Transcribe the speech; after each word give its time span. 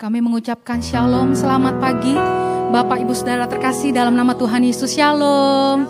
Kami 0.00 0.24
mengucapkan 0.24 0.80
shalom, 0.80 1.36
selamat 1.36 1.76
pagi. 1.76 2.16
Bapak 2.72 3.04
Ibu 3.04 3.12
Saudara 3.12 3.44
terkasih 3.44 3.92
dalam 3.92 4.16
nama 4.16 4.32
Tuhan 4.32 4.64
Yesus, 4.64 4.96
shalom. 4.96 5.84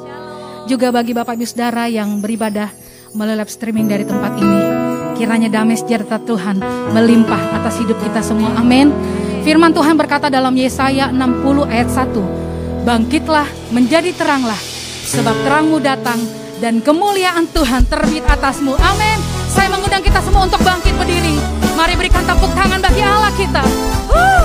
Juga 0.67 0.91
bagi 0.91 1.15
Bapak 1.15 1.39
Ibu 1.39 1.47
Saudara 1.47 1.87
yang 1.87 2.19
beribadah 2.19 2.75
melalui 3.15 3.47
live 3.47 3.55
streaming 3.55 3.87
dari 3.87 4.03
tempat 4.03 4.35
ini. 4.35 4.63
Kiranya 5.15 5.47
damai 5.47 5.79
sejahtera 5.79 6.19
Tuhan 6.27 6.59
melimpah 6.91 7.63
atas 7.63 7.79
hidup 7.79 8.03
kita 8.03 8.19
semua. 8.19 8.51
Amin. 8.59 8.91
Firman 9.47 9.71
Tuhan 9.71 9.95
berkata 9.95 10.27
dalam 10.27 10.59
Yesaya 10.59 11.15
60 11.15 11.71
ayat 11.71 11.87
1. 11.95 12.83
Bangkitlah 12.83 13.47
menjadi 13.71 14.11
teranglah 14.11 14.59
sebab 15.07 15.39
terangmu 15.47 15.79
datang 15.79 16.19
dan 16.59 16.83
kemuliaan 16.83 17.47
Tuhan 17.47 17.87
terbit 17.87 18.27
atasmu. 18.27 18.75
Amin. 18.75 19.23
Saya 19.47 19.71
mengundang 19.71 20.03
kita 20.03 20.19
semua 20.19 20.51
untuk 20.51 20.59
bangkit 20.67 20.99
berdiri. 20.99 21.60
Mari 21.81 21.97
berikan 21.97 22.21
tepuk 22.29 22.53
tangan 22.53 22.77
bagi 22.85 23.01
Allah 23.01 23.33
kita. 23.41 23.65
Woo! 24.13 24.40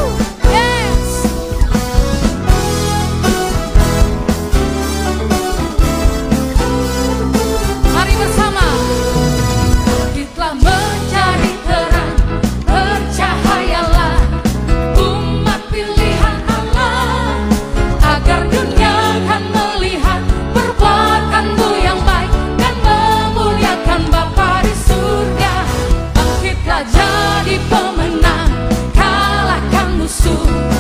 sul. 30.07 30.74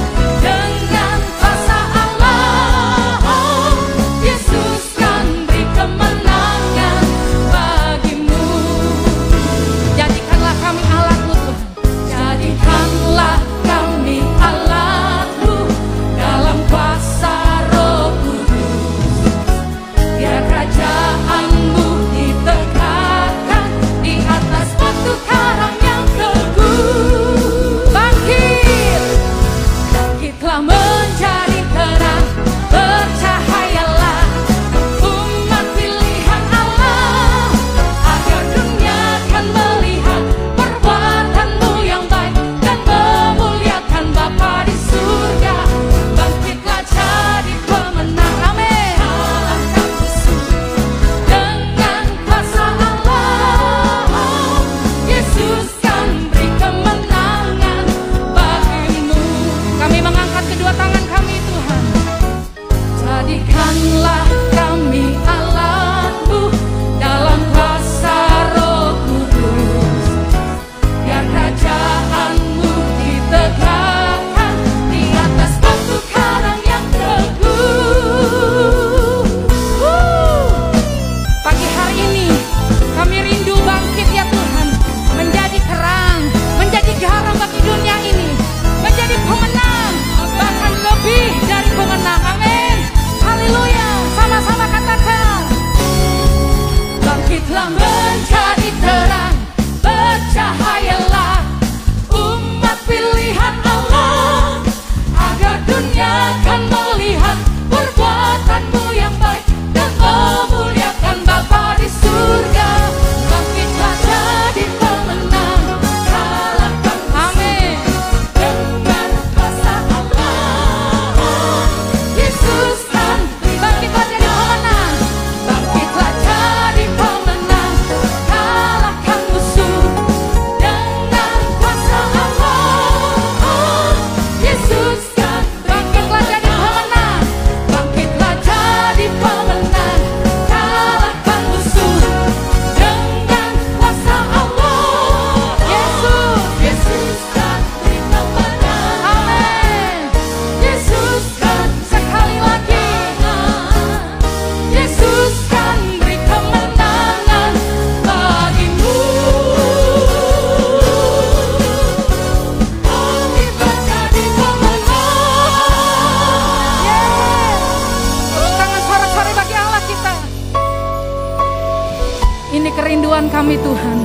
Kami 173.25 173.59
Tuhan. 173.61 173.99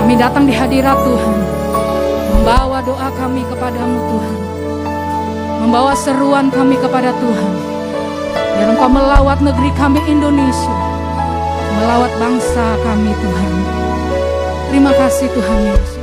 Kami 0.00 0.14
datang 0.18 0.44
di 0.44 0.52
hadirat 0.52 0.98
Tuhan. 1.00 1.38
Membawa 2.34 2.84
doa 2.84 3.08
kami 3.16 3.46
kepadamu 3.48 3.98
Tuhan. 4.12 4.38
Membawa 5.64 5.96
seruan 5.96 6.52
kami 6.52 6.76
kepada 6.76 7.14
Tuhan. 7.16 7.52
Biar 8.34 8.68
engkau 8.74 8.90
melawat 8.92 9.38
negeri 9.40 9.70
kami 9.78 10.02
Indonesia. 10.04 10.76
Melawat 11.80 12.12
bangsa 12.20 12.66
kami 12.84 13.12
Tuhan. 13.16 13.52
Terima 14.68 14.92
kasih 14.92 15.28
Tuhan 15.32 15.58
Yesus. 15.70 15.93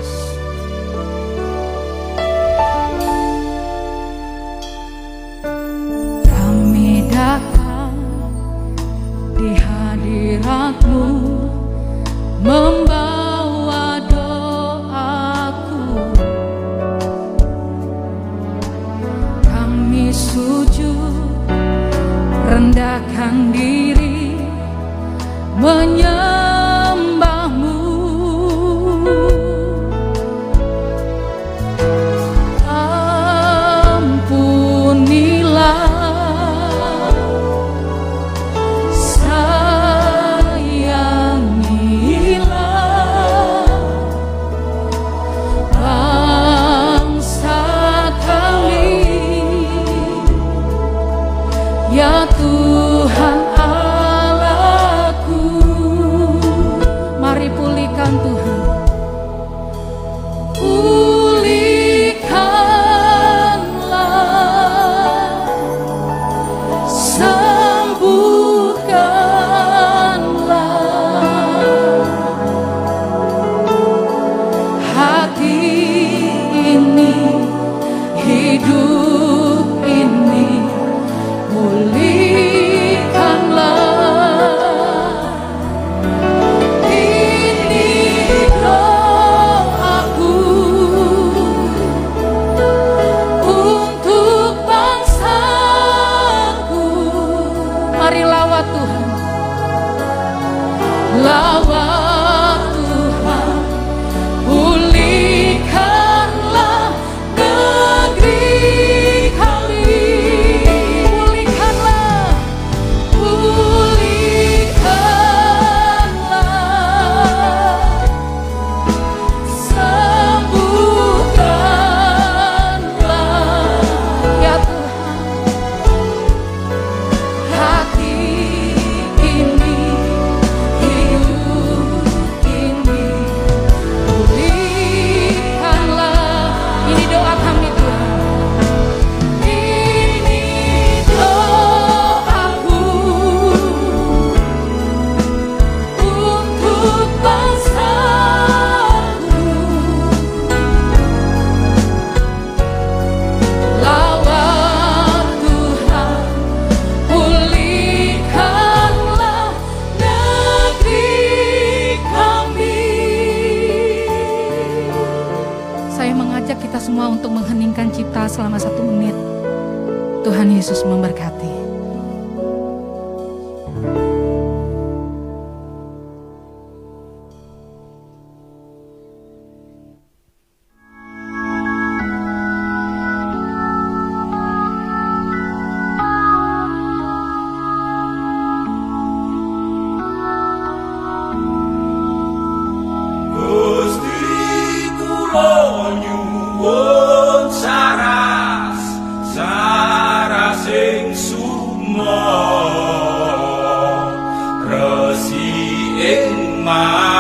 my 206.64 207.11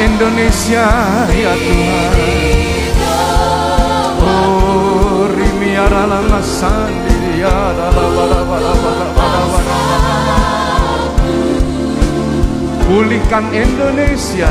Indonesia 0.00 0.88
ya 1.28 1.52
Tuhan 1.60 2.16
Oh 4.16 5.28
rimiara 5.28 6.08
lama 6.08 6.40
sandiara 6.40 7.92
lama 7.92 8.24
la 8.32 8.40
Pulihkan 12.88 13.44
Indonesia 13.52 14.48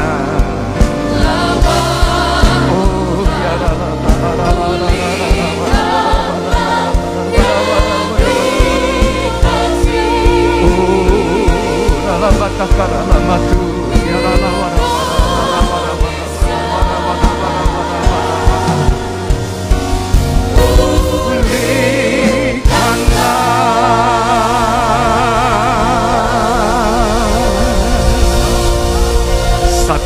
Oh 2.70 3.26
ya 3.26 3.54
la 3.58 3.72
la 3.74 3.90
la 3.90 4.14
la 4.22 4.30
la 4.38 4.54
la 4.54 4.70
la 4.70 5.10
la 5.10 5.34
la 12.22 12.86
la 12.86 13.02
la 13.10 13.20
matu 13.28 13.69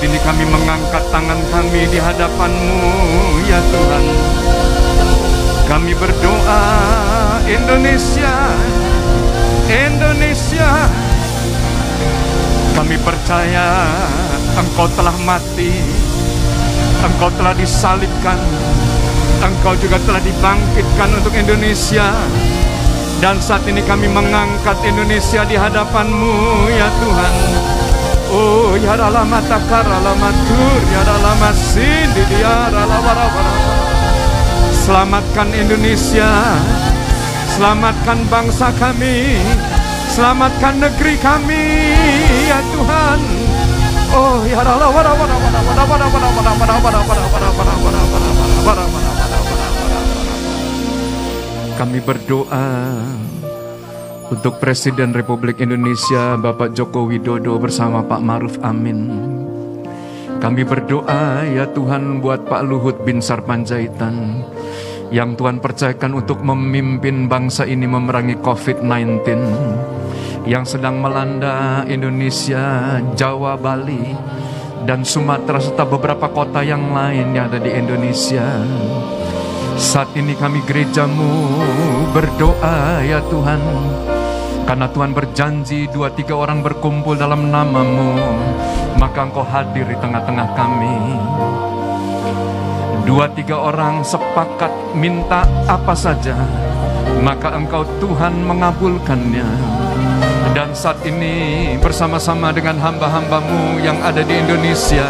ini 0.03 0.19
kami 0.19 0.43
mengangkat 0.43 1.03
tangan 1.15 1.39
kami 1.47 1.87
di 1.87 1.95
hadapanmu 1.95 2.83
ya 3.47 3.59
Tuhan. 3.71 4.05
Kami 5.63 5.91
berdoa 5.95 6.63
Indonesia 7.47 8.51
Indonesia. 9.71 10.91
Kami 12.73 12.97
percaya 12.99 13.85
Engkau 14.57 14.89
telah 14.97 15.13
mati 15.23 15.77
Engkau 17.05 17.29
telah 17.37 17.53
disalibkan 17.53 18.41
Engkau 19.39 19.77
juga 19.79 19.99
telah 20.03 20.19
dibangkitkan 20.19 21.09
untuk 21.19 21.31
Indonesia. 21.35 22.11
Dan 23.23 23.39
saat 23.39 23.63
ini 23.71 23.79
kami 23.87 24.11
mengangkat 24.11 24.75
Indonesia 24.83 25.47
di 25.47 25.55
hadapanmu 25.55 26.67
ya 26.71 26.91
Tuhan. 26.91 27.82
Oh 28.33 28.73
ya 28.81 28.97
dalam 28.97 29.29
mata 29.29 29.61
matur 30.17 30.79
ya 30.89 31.01
dalam 31.05 31.37
masin 31.37 32.09
di 32.17 32.23
dia 32.33 32.73
Selamatkan 34.83 35.53
Indonesia, 35.53 36.59
selamatkan 37.55 38.19
bangsa 38.27 38.73
kami, 38.75 39.39
selamatkan 40.11 40.75
negeri 40.81 41.15
kami 41.21 41.65
ya 42.49 42.59
Tuhan. 42.73 43.19
Oh 44.17 44.41
ya 44.49 44.59
Allah 44.65 44.89
wara 44.89 45.13
wara 45.13 45.35
wara 45.39 45.59
wara 45.61 45.83
wara 45.87 46.05
wara 46.09 46.29
wara 46.33 46.49
wara 46.57 46.73
wara 46.83 46.99
wara 46.99 47.21
wara 47.29 47.43
wara 47.53 47.73
wara 47.85 48.03
wara 48.65 48.83
wara 48.91 49.23
Kami 51.73 51.99
berdoa 52.01 52.65
untuk 54.33 54.57
Presiden 54.57 55.13
Republik 55.13 55.61
Indonesia 55.61 56.33
Bapak 56.33 56.73
Joko 56.73 57.05
Widodo 57.05 57.61
bersama 57.61 58.01
Pak 58.01 58.17
Maruf 58.17 58.57
Amin. 58.65 59.05
Kami 60.41 60.65
berdoa 60.65 61.45
ya 61.45 61.69
Tuhan 61.69 62.17
buat 62.17 62.49
Pak 62.49 62.65
Luhut 62.65 62.97
bin 63.05 63.21
Sarpanjaitan 63.21 64.41
yang 65.13 65.37
Tuhan 65.37 65.61
percayakan 65.61 66.25
untuk 66.25 66.41
memimpin 66.41 67.29
bangsa 67.29 67.69
ini 67.69 67.85
memerangi 67.85 68.41
COVID-19 68.41 69.21
yang 70.49 70.65
sedang 70.65 70.97
melanda 70.97 71.85
Indonesia, 71.85 72.97
Jawa, 73.13 73.53
Bali, 73.53 74.17
dan 74.89 75.05
Sumatera 75.05 75.61
serta 75.61 75.85
beberapa 75.85 76.25
kota 76.33 76.65
yang 76.65 76.89
lain 76.89 77.37
yang 77.37 77.53
ada 77.53 77.61
di 77.61 77.69
Indonesia. 77.69 78.65
Saat 79.77 80.17
ini 80.17 80.33
kami 80.33 80.65
gerejamu 80.65 81.53
berdoa 82.17 83.01
ya 83.05 83.21
Tuhan 83.29 83.61
Karena 84.63 84.87
Tuhan 84.87 85.11
berjanji 85.11 85.91
dua 85.91 86.07
tiga 86.15 86.39
orang 86.39 86.63
berkumpul 86.63 87.19
dalam 87.19 87.51
namamu 87.51 88.15
Maka 88.95 89.27
engkau 89.27 89.43
hadir 89.43 89.83
di 89.83 89.97
tengah-tengah 89.99 90.47
kami. 90.55 90.95
Dua 93.03 93.27
tiga 93.35 93.59
orang 93.59 93.99
sepakat 94.07 94.71
minta 94.95 95.43
apa 95.67 95.91
saja 95.91 96.39
Maka 97.19 97.51
engkau 97.59 97.83
Tuhan 97.99 98.43
mengabulkannya. 98.47 99.47
Dan 100.53 100.71
saat 100.71 101.01
ini 101.03 101.75
bersama-sama 101.81 102.53
dengan 102.53 102.77
hamba-hambamu 102.77 103.81
yang 103.81 103.97
ada 104.05 104.21
di 104.21 104.37
Indonesia 104.37 105.09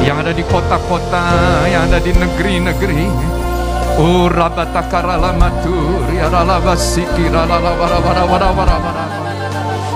Yang 0.00 0.16
ada 0.24 0.32
di 0.32 0.44
kota-kota, 0.48 1.26
yang 1.68 1.92
ada 1.92 2.00
di 2.00 2.12
negeri-negeri 2.12 3.43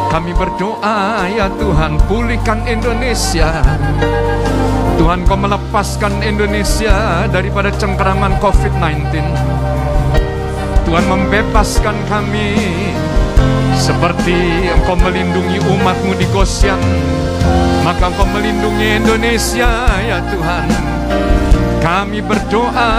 Kami 0.09 0.33
berdoa 0.39 1.27
ya 1.27 1.51
Tuhan 1.59 1.99
pulihkan 2.07 2.63
Indonesia. 2.71 3.59
Tuhan 4.99 5.27
kau 5.27 5.39
melepaskan 5.39 6.23
Indonesia 6.27 7.27
daripada 7.31 7.71
cengkeraman 7.71 8.35
COVID-19 8.43 9.15
Tuhan 10.89 11.05
membebaskan 11.07 11.95
kami. 12.11 12.59
Seperti 13.79 14.67
engkau 14.75 14.99
melindungi 14.99 15.63
umatmu 15.63 16.19
di 16.19 16.27
Gosyan 16.35 16.83
Maka 17.87 18.11
engkau 18.11 18.27
melindungi 18.27 18.99
Indonesia 18.99 19.71
ya 20.03 20.19
Tuhan. 20.19 20.69
Kami 21.79 22.19
berdoa 22.19 22.91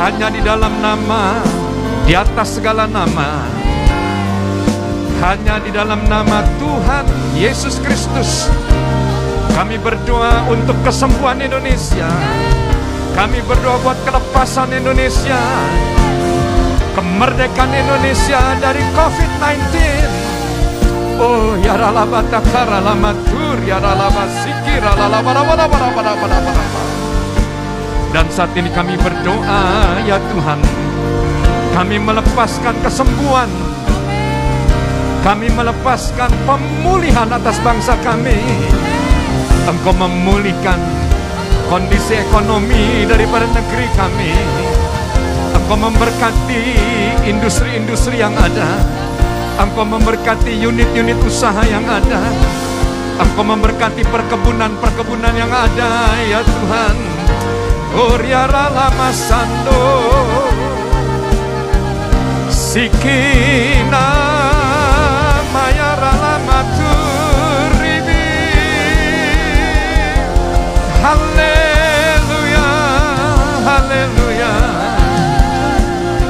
hanya 0.00 0.28
di 0.30 0.40
dalam 0.42 0.74
nama 0.82 1.38
Di 2.04 2.12
atas 2.12 2.60
segala 2.60 2.84
nama. 2.84 3.48
Hanya 5.24 5.56
di 5.56 5.72
dalam 5.72 6.04
nama 6.04 6.44
Tuhan 6.60 7.08
Yesus 7.32 7.80
Kristus. 7.80 8.52
Kami 9.56 9.80
berdoa 9.80 10.44
untuk 10.52 10.76
kesembuhan 10.84 11.40
Indonesia. 11.40 12.12
Kami 13.16 13.40
berdoa 13.48 13.80
buat 13.80 13.96
kelepasan 14.04 14.76
Indonesia. 14.76 15.40
Kemerdekaan 16.92 17.72
Indonesia 17.72 18.42
dari 18.60 18.84
COVID-19. 18.92 19.64
Oh 21.24 21.56
ya 21.64 21.80
ralabata 21.80 22.44
karalamatur 22.44 23.56
ya 23.64 23.80
ralabasikir 23.80 24.82
Dan 28.14 28.30
saat 28.30 28.54
ini 28.54 28.70
kami 28.70 28.94
berdoa 28.94 29.98
ya 30.06 30.22
Tuhan. 30.30 30.62
Kami 31.74 31.98
melepaskan 31.98 32.78
kesembuhan. 32.86 33.50
Kami 35.26 35.50
melepaskan 35.50 36.30
pemulihan 36.46 37.26
atas 37.26 37.58
bangsa 37.58 37.98
kami. 38.06 38.38
Engkau 39.66 39.90
memulihkan 39.98 40.78
kondisi 41.66 42.14
ekonomi 42.14 43.02
daripada 43.02 43.50
negeri 43.50 43.90
kami. 43.98 44.30
Engkau 45.58 45.74
memberkati 45.74 46.62
industri-industri 47.26 48.22
yang 48.22 48.38
ada. 48.38 48.78
Engkau 49.58 49.82
memberkati 49.82 50.54
unit-unit 50.62 51.18
usaha 51.26 51.66
yang 51.66 51.82
ada. 51.82 52.22
Engkau 53.18 53.42
memberkati 53.42 54.06
perkebunan-perkebunan 54.06 55.34
yang 55.34 55.50
ada 55.50 56.14
ya 56.30 56.46
Tuhan 56.46 57.14
Oriara 57.94 58.74
lama 58.74 59.14
sando 59.14 59.78
Sikina 62.50 64.10
mayara 65.54 66.12
lama 66.18 66.58
turibi 66.74 68.26
Haleluya 70.98 72.70
Haleluya. 73.62 74.52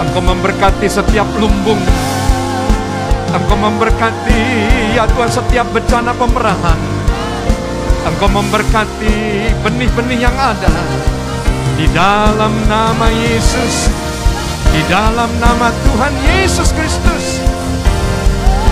Engkau 0.05 0.21
memberkati 0.21 0.85
setiap 0.85 1.33
lumbung. 1.41 1.81
Engkau 3.33 3.57
memberkati 3.57 4.43
ya 4.93 5.09
Tuhan 5.09 5.33
setiap 5.33 5.73
bencana 5.73 6.13
pemerahan. 6.13 6.81
Engkau 8.05 8.29
memberkati 8.29 9.49
benih-benih 9.65 10.29
yang 10.29 10.37
ada 10.37 11.24
Di 11.75 11.91
dalam 11.91 12.55
nama 12.71 13.11
Yesus. 13.11 13.91
Di 14.71 14.83
dalam 14.87 15.27
nama 15.43 15.75
Tuhan 15.75 16.15
Yesus 16.23 16.71
Kristus. 16.71 17.43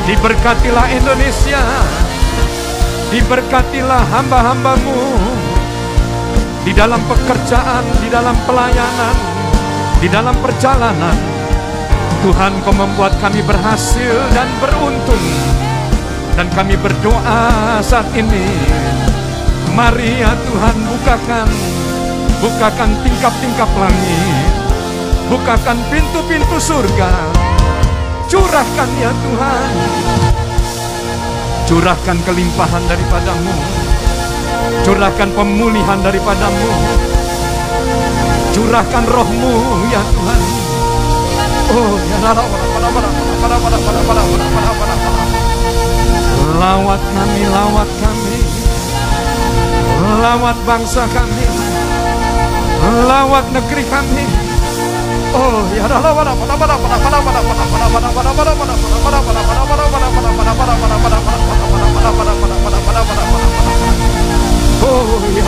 Diberkatilah 0.06 0.87
Indonesia. 0.94 1.62
Diberkatilah 3.11 4.06
hamba-hambamu. 4.06 5.02
Di 6.62 6.71
dalam 6.71 7.02
pekerjaan, 7.11 7.82
di 7.99 8.06
dalam 8.06 8.38
pelayanan 8.47 9.16
Di 9.99 10.06
dalam 10.06 10.38
perjalanan. 10.38 11.18
Tuhan 12.23 12.54
kau 12.62 12.71
membuat 12.71 13.18
kami 13.18 13.42
berhasil 13.42 14.14
dan 14.30 14.47
beruntung 14.62 15.26
Dan 16.38 16.47
kami 16.54 16.78
berdoa 16.78 17.82
saat 17.82 18.06
ini. 18.14 18.47
Mari 19.75 20.23
ya 20.23 20.30
Tuhan 20.38 20.76
bukakan 20.87 21.82
Bukakan 22.42 22.90
tingkap-tingkap 23.06 23.70
langit 23.78 24.50
Bukakan 25.30 25.78
pintu-pintu 25.94 26.58
surga 26.58 27.30
Curahkan 28.26 28.90
ya 28.99 29.14
Tuhan 29.14 29.72
Curahkan 31.70 32.18
kelimpahan 32.26 32.82
daripadamu 32.90 33.54
Curahkan 34.82 35.30
pemulihan 35.38 36.02
daripadamu 36.02 36.70
Curahkan 38.50 39.04
rohmu 39.06 39.54
ya 39.94 40.02
Tuhan 40.02 40.40
Oh, 41.72 41.94
ya 41.94 42.18
Lawat 46.58 47.02
kami, 47.06 47.42
lawat 47.46 47.90
kami 48.02 48.38
Lawat 50.18 50.58
bangsa 50.66 51.06
kami 51.06 51.51
Lawat 52.83 53.47
negeri 53.55 53.87
kami 53.87 54.27
Oh, 55.33 55.65
ya 55.73 55.87
Oh, 64.83 65.23
ya 65.33 65.43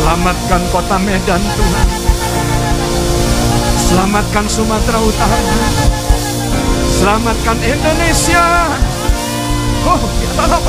Selamatkan 0.00 0.62
kota 0.74 0.96
Medan 0.98 1.42
Tuhan. 1.54 2.09
Selamatkan 3.90 4.46
Sumatera 4.46 5.02
Utara. 5.02 5.38
Selamatkan 6.86 7.58
Indonesia. 7.58 8.70
Oh, 9.82 9.98
ya 10.22 10.30
Allah, 10.46 10.62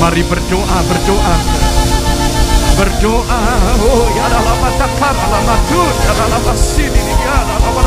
Mari 0.00 0.22
berdoa, 0.24 0.78
berdoa. 0.88 1.34
Berdoa. 2.80 3.40
Oh, 3.84 4.08
ya 4.16 4.24
dalam 4.32 4.64
takar, 4.80 5.12
dalam 5.12 5.42
matur, 5.44 5.92
ya 5.92 6.12
dalam 6.24 6.56
sini, 6.56 7.04
ya 7.20 7.36
Oh, 7.36 7.84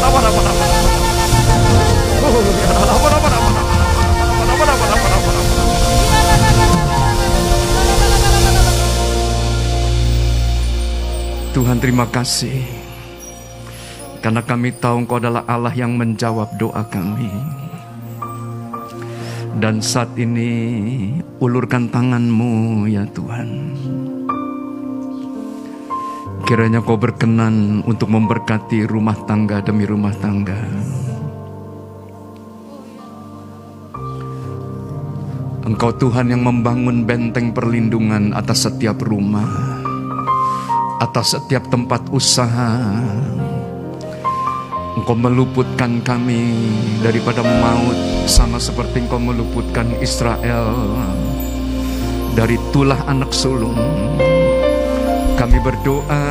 ya 0.00 0.08
pada 0.08 0.95
Tuhan 11.56 11.80
terima 11.80 12.04
kasih 12.10 12.86
karena 14.26 14.42
kami 14.42 14.74
tahu 14.74 15.06
Engkau 15.06 15.22
adalah 15.22 15.46
Allah 15.46 15.70
yang 15.70 15.94
menjawab 15.94 16.58
doa 16.58 16.82
kami. 16.90 17.30
Dan 19.56 19.78
saat 19.78 20.12
ini 20.18 20.50
ulurkan 21.38 21.86
tanganmu 21.88 22.84
ya 22.90 23.06
Tuhan. 23.14 23.48
Kiranya 26.42 26.82
kau 26.82 26.98
berkenan 26.98 27.86
untuk 27.86 28.10
memberkati 28.10 28.82
rumah 28.90 29.14
tangga 29.30 29.62
demi 29.62 29.86
rumah 29.86 30.12
tangga. 30.18 30.58
Engkau 35.66 35.90
Tuhan 35.90 36.30
yang 36.30 36.46
membangun 36.46 37.02
benteng 37.02 37.50
perlindungan 37.50 38.30
atas 38.38 38.70
setiap 38.70 39.02
rumah, 39.02 39.50
atas 41.02 41.34
setiap 41.34 41.66
tempat 41.66 42.06
usaha, 42.14 42.78
Engkau 44.94 45.18
meluputkan 45.18 46.06
kami 46.06 46.54
daripada 47.02 47.42
maut 47.42 47.98
sama 48.30 48.62
seperti 48.62 49.10
Engkau 49.10 49.18
meluputkan 49.18 49.90
Israel 49.98 50.70
dari 52.38 52.54
tulah 52.70 53.02
anak 53.10 53.34
sulung. 53.34 53.74
Kami 55.34 55.58
berdoa 55.66 56.22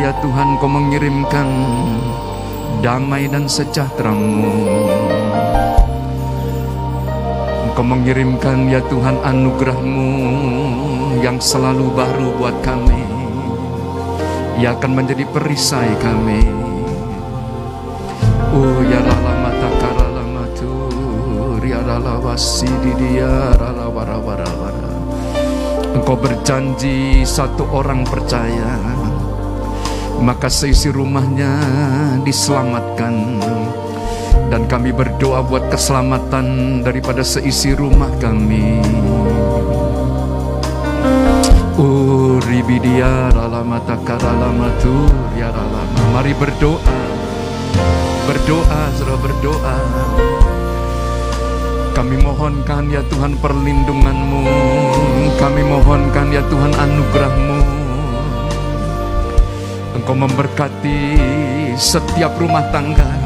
ya 0.00 0.16
Tuhan 0.24 0.56
Engkau 0.56 0.72
mengirimkan 0.72 1.48
damai 2.80 3.28
dan 3.28 3.44
sejahteramu. 3.44 4.48
Engkau 7.72 7.88
mengirimkan 7.88 8.68
ya 8.68 8.84
Tuhan 8.84 9.16
anugerahmu 9.24 10.12
yang 11.24 11.40
selalu 11.40 11.88
baru 11.96 12.28
buat 12.36 12.52
kami. 12.60 13.00
Ia 14.60 14.76
akan 14.76 14.92
menjadi 14.92 15.24
perisai 15.32 15.88
kami. 15.96 16.44
Oh 18.52 18.76
ya 18.84 19.00
lala 19.00 19.32
mata 19.40 19.68
kara 19.80 20.04
lama 20.04 20.44
tu 20.52 20.68
ya 21.64 21.80
lala 21.80 22.20
wasi 22.20 22.68
di 22.84 22.92
dia 22.92 23.56
lala 23.56 23.88
wara 23.88 24.20
wara 24.20 24.50
wara. 24.60 24.92
Engkau 25.96 26.20
berjanji 26.20 27.24
satu 27.24 27.64
orang 27.72 28.04
percaya 28.04 28.76
maka 30.20 30.52
seisi 30.52 30.92
rumahnya 30.92 31.56
diselamatkan 32.20 33.40
dan 34.52 34.68
kami 34.68 34.92
berdoa 34.92 35.40
buat 35.44 35.68
keselamatan 35.72 36.80
daripada 36.84 37.24
seisi 37.24 37.72
rumah 37.72 38.10
kami. 38.20 38.80
Uribidia 41.80 43.32
rala 43.32 43.64
mata 43.64 43.96
karala 44.04 44.70
tu 44.78 44.92
ya 45.34 45.48
rala. 45.48 45.82
Mari 46.12 46.36
berdoa 46.36 46.80
Berdoa, 48.22 48.80
sudah 48.94 49.18
berdoa. 49.18 49.76
Kami 51.92 52.16
mohonkan 52.24 52.88
ya 52.88 53.04
Tuhan 53.04 53.36
perlindunganmu 53.36 54.42
Kami 55.36 55.60
mohonkan 55.60 56.32
ya 56.32 56.40
Tuhan 56.48 56.72
anugerahmu 56.72 57.60
Engkau 60.00 60.16
memberkati 60.16 60.98
setiap 61.76 62.32
rumah 62.40 62.64
tangga 62.72 63.21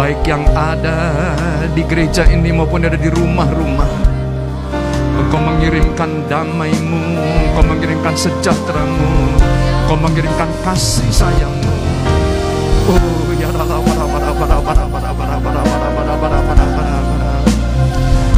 Baik 0.00 0.24
yang 0.24 0.48
ada 0.56 1.12
di 1.76 1.84
gereja 1.84 2.24
ini 2.24 2.48
maupun 2.56 2.88
ada 2.88 2.96
di 2.96 3.12
rumah-rumah 3.12 3.92
Engkau 5.20 5.36
mengirimkan 5.44 6.24
damaimu 6.24 7.20
Engkau 7.20 7.68
mengirimkan 7.68 8.16
sejahteramu 8.16 9.36
Engkau 9.84 10.00
mengirimkan 10.00 10.48
kasih 10.64 11.04
sayangmu 11.12 11.76
Oh 12.88 13.28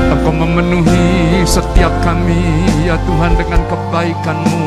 Engkau 0.02 0.34
memenuhi 0.34 1.46
setiap 1.46 1.94
kami 2.02 2.42
ya 2.90 2.98
Tuhan 3.06 3.38
dengan 3.38 3.62
kebaikanmu 3.70 4.62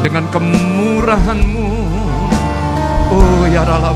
Dengan 0.00 0.24
kemurahanmu 0.32 1.71
Oh 3.12 3.44
ya 3.44 3.60
rala 3.60 3.92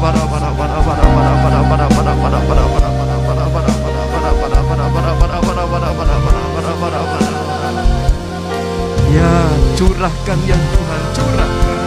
Ya 9.16 9.32
curahkan 9.80 10.38
ya 10.44 10.58
Tuhan 10.60 11.02
curahkan. 11.16 11.80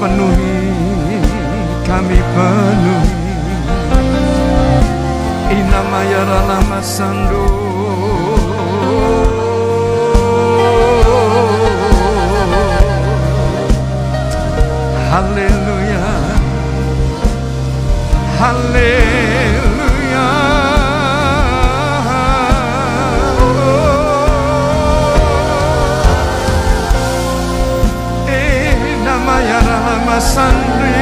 Penuhi 0.00 0.56
kami 1.84 2.18
penuhi. 2.32 3.20
Inamaya 5.52 6.20
ralama 6.24 6.80
sandu 6.80 7.44
Haleluya 15.12 16.08
Haleluya 18.40 20.28
oh. 23.44 23.92
Eh 28.24 28.72
nama 29.04 29.36
ya 29.44 29.60
nama 29.60 30.16
sandri 30.16 30.96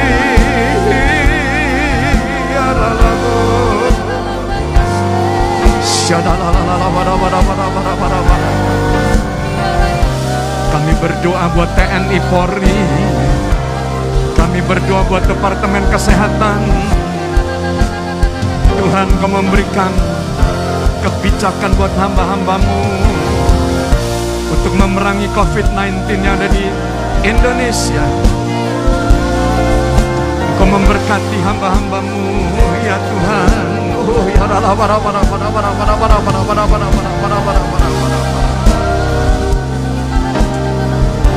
Kami 10.71 10.93
berdoa 10.99 11.47
buat 11.55 11.71
TNI 11.79 12.19
Polri 12.27 13.00
berdoa 14.71 15.03
buat 15.03 15.27
Departemen 15.27 15.83
Kesehatan. 15.91 16.63
Tuhan 18.79 19.07
kau 19.19 19.27
memberikan 19.27 19.91
kebijakan 21.03 21.75
buat 21.75 21.91
hamba-hambamu 21.99 22.83
untuk 24.47 24.71
memerangi 24.79 25.27
COVID-19 25.35 26.23
yang 26.23 26.39
ada 26.39 26.47
di 26.47 26.71
Indonesia. 27.27 27.99
kau 30.55 30.63
memberkati 30.71 31.37
hamba-hambamu, 31.43 32.23
ya 32.87 32.95
Tuhan. 32.95 33.67
Oh, 34.07 34.23
ya 34.23 34.39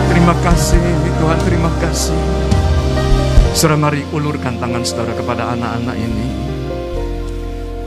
Terima 0.07 0.35
kasih, 0.39 0.87
Tuhan, 1.19 1.39
terima 1.43 1.71
kasih. 1.83 2.54
Saudara 3.55 3.79
mari 3.79 4.03
ulurkan 4.11 4.59
tangan 4.59 4.83
saudara 4.83 5.15
kepada 5.15 5.55
anak-anak 5.55 5.95
ini. 5.95 6.27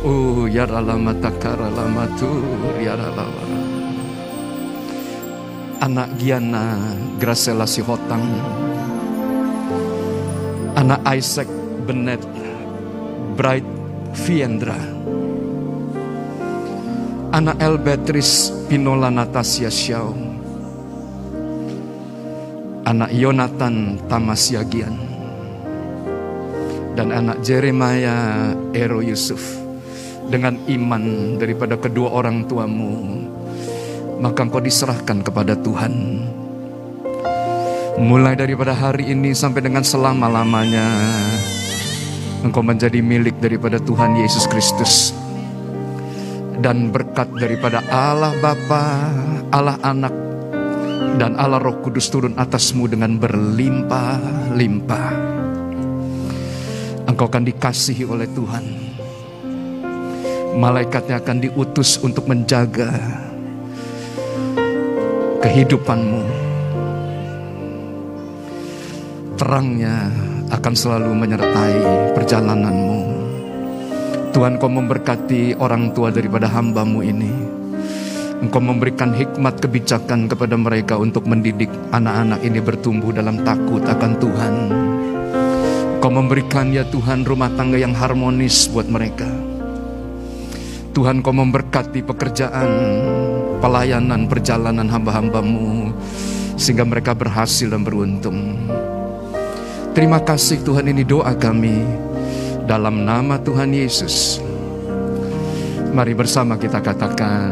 Oh 0.08 0.48
ya 0.48 0.64
lama 0.64 1.12
takara 1.20 1.68
lama 1.68 2.08
ya 2.80 2.96
lama. 2.96 3.44
Anak 5.84 6.16
Giana 6.16 6.96
Gracela 7.20 7.68
Sihotang. 7.68 8.24
Anak 10.80 11.04
Isaac 11.20 11.52
Bennett 11.84 12.24
Bright 13.36 13.68
Viendra. 14.24 14.80
Anak 17.36 17.60
El 17.60 17.76
Beatrice 17.76 18.56
Pinola 18.72 19.12
Natasia 19.12 19.68
Xiao 19.68 20.16
anak 22.88 23.12
Yonatan 23.12 24.00
Tamasyagian, 24.08 24.96
dan 26.98 27.14
anak 27.14 27.46
Jeremiah 27.46 28.58
Ero 28.74 29.06
Yusuf 29.06 29.38
dengan 30.34 30.58
iman 30.66 31.38
daripada 31.38 31.78
kedua 31.78 32.10
orang 32.10 32.50
tuamu, 32.50 33.22
maka 34.18 34.42
engkau 34.42 34.58
diserahkan 34.58 35.22
kepada 35.22 35.54
Tuhan. 35.54 35.94
Mulai 38.02 38.34
daripada 38.34 38.74
hari 38.74 39.14
ini 39.14 39.38
sampai 39.38 39.62
dengan 39.62 39.86
selama-lamanya, 39.86 40.90
engkau 42.42 42.66
menjadi 42.66 42.98
milik 42.98 43.38
daripada 43.38 43.78
Tuhan 43.78 44.18
Yesus 44.18 44.50
Kristus. 44.50 45.14
Dan 46.58 46.90
berkat 46.90 47.30
daripada 47.38 47.86
Allah 47.94 48.34
Bapa, 48.42 49.14
Allah 49.54 49.78
Anak, 49.86 50.10
dan 51.22 51.38
Allah 51.38 51.62
Roh 51.62 51.78
Kudus 51.86 52.10
turun 52.10 52.34
atasmu 52.34 52.90
dengan 52.90 53.22
berlimpah-limpah. 53.22 55.17
Engkau 57.18 57.34
akan 57.34 57.50
dikasihi 57.50 58.06
oleh 58.06 58.30
Tuhan. 58.30 58.62
Malaikatnya 60.54 61.18
akan 61.18 61.42
diutus 61.42 61.98
untuk 61.98 62.30
menjaga 62.30 62.94
kehidupanmu. 65.42 66.22
Terangnya 69.34 70.14
akan 70.54 70.74
selalu 70.78 71.18
menyertai 71.18 71.78
perjalananmu. 72.14 73.02
Tuhan 74.38 74.62
kau 74.62 74.70
memberkati 74.70 75.58
orang 75.58 75.98
tua 75.98 76.14
daripada 76.14 76.46
hambamu 76.46 77.02
ini. 77.02 77.34
Engkau 78.46 78.62
memberikan 78.62 79.10
hikmat 79.18 79.58
kebijakan 79.58 80.30
kepada 80.30 80.54
mereka 80.54 81.02
untuk 81.02 81.26
mendidik 81.26 81.74
anak-anak 81.90 82.46
ini 82.46 82.62
bertumbuh 82.62 83.10
dalam 83.10 83.42
takut 83.42 83.82
akan 83.82 84.12
Tuhan. 84.22 84.87
Kau 85.98 86.14
memberikan 86.14 86.70
ya 86.70 86.86
Tuhan 86.86 87.26
rumah 87.26 87.50
tangga 87.58 87.82
yang 87.82 87.98
harmonis 87.98 88.70
buat 88.70 88.86
mereka. 88.86 89.26
Tuhan 90.94 91.22
kau 91.22 91.34
memberkati 91.34 92.02
pekerjaan, 92.06 92.70
pelayanan, 93.62 94.26
perjalanan 94.26 94.90
hamba-hambamu. 94.90 95.94
Sehingga 96.58 96.86
mereka 96.86 97.14
berhasil 97.14 97.70
dan 97.70 97.86
beruntung. 97.86 98.58
Terima 99.94 100.22
kasih 100.22 100.62
Tuhan 100.62 100.90
ini 100.90 101.02
doa 101.06 101.34
kami. 101.34 101.86
Dalam 102.66 103.06
nama 103.06 103.42
Tuhan 103.42 103.74
Yesus. 103.74 104.42
Mari 105.94 106.14
bersama 106.14 106.58
kita 106.58 106.82
katakan. 106.82 107.50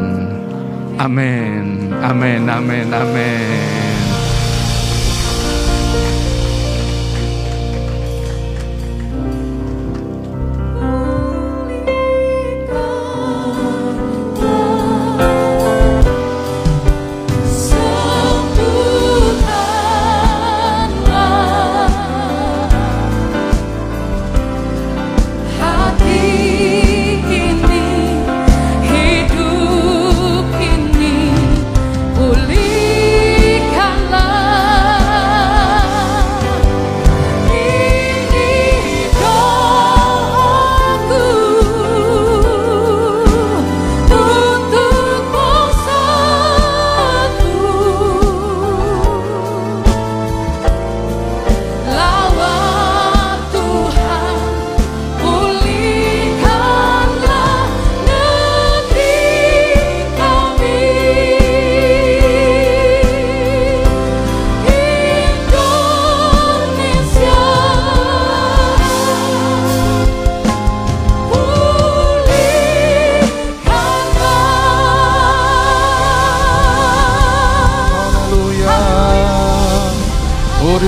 Amin, 1.01 1.93
amin, 2.01 2.45
amin, 2.45 2.88
amin. 2.93 3.85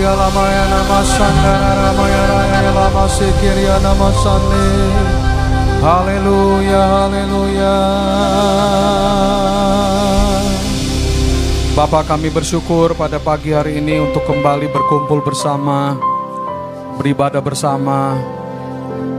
Uria 0.07 0.23
lamaya 0.23 0.63
nama 0.71 0.99
sandara 1.03 1.71
ramaya 1.83 2.21
raya 2.31 2.71
lama 2.71 3.05
sikiria 3.11 3.75
nama 3.83 4.07
sande. 4.15 4.67
Haleluya, 5.83 6.81
haleluya. 6.95 7.77
Bapak 11.75 12.07
kami 12.07 12.31
bersyukur 12.31 12.95
pada 12.95 13.19
pagi 13.19 13.51
hari 13.51 13.83
ini 13.83 13.99
untuk 13.99 14.23
kembali 14.23 14.71
berkumpul 14.71 15.27
bersama, 15.27 15.99
beribadah 16.95 17.43
bersama, 17.43 18.15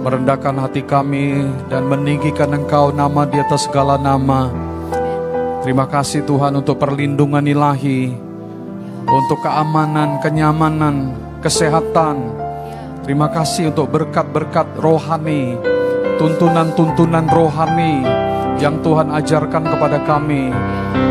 merendahkan 0.09 0.57
hati 0.57 0.88
kami 0.88 1.53
dan 1.68 1.85
meninggikan 1.85 2.48
Engkau 2.57 2.96
nama 2.96 3.29
di 3.29 3.37
atas 3.37 3.68
segala 3.68 4.01
nama. 4.01 4.48
Terima 5.61 5.85
kasih 5.85 6.24
Tuhan 6.24 6.57
untuk 6.57 6.81
perlindungan 6.81 7.44
ilahi, 7.44 8.28
untuk 9.09 9.40
keamanan, 9.40 10.21
kenyamanan, 10.21 11.16
kesehatan. 11.40 12.21
Terima 13.09 13.33
kasih 13.33 13.73
untuk 13.73 13.88
berkat-berkat 13.88 14.77
rohani, 14.77 15.57
tuntunan-tuntunan 16.21 17.25
rohani 17.33 18.05
yang 18.61 18.85
Tuhan 18.85 19.09
ajarkan 19.09 19.64
kepada 19.64 20.05
kami. 20.05 20.53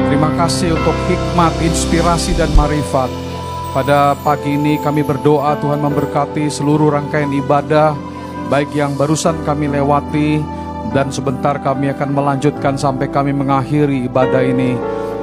Terima 0.07 0.29
kasih 0.37 0.77
untuk 0.77 0.93
hikmat, 1.09 1.53
inspirasi, 1.65 2.37
dan 2.37 2.53
marifat. 2.53 3.09
Pada 3.73 4.13
pagi 4.21 4.55
ini 4.55 4.77
kami 4.77 5.01
berdoa 5.01 5.57
Tuhan 5.57 5.81
memberkati 5.81 6.47
seluruh 6.53 6.93
rangkaian 6.93 7.33
ibadah, 7.33 7.97
baik 8.47 8.77
yang 8.77 8.93
barusan 8.93 9.41
kami 9.41 9.73
lewati, 9.73 10.39
dan 10.93 11.09
sebentar 11.09 11.57
kami 11.59 11.91
akan 11.91 12.13
melanjutkan 12.13 12.77
sampai 12.77 13.09
kami 13.09 13.33
mengakhiri 13.33 14.05
ibadah 14.05 14.45
ini. 14.45 14.77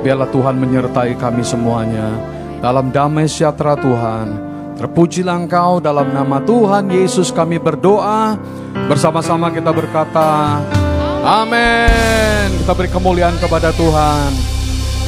Biarlah 0.05 0.29
Tuhan 0.29 0.61
menyertai 0.61 1.17
kami 1.17 1.41
semuanya. 1.41 2.34
Dalam 2.61 2.93
damai 2.93 3.31
sejahtera 3.31 3.75
Tuhan, 3.79 4.27
terpujilah 4.77 5.47
Engkau 5.47 5.79
dalam 5.81 6.11
nama 6.11 6.43
Tuhan 6.43 6.91
Yesus 6.91 7.31
kami 7.31 7.63
berdoa. 7.63 8.37
Bersama-sama 8.91 9.49
kita 9.49 9.71
berkata, 9.73 10.61
Amin. 11.25 12.49
Kita 12.61 12.77
beri 12.77 12.93
kemuliaan 12.93 13.41
kepada 13.41 13.73
Tuhan. 13.73 14.31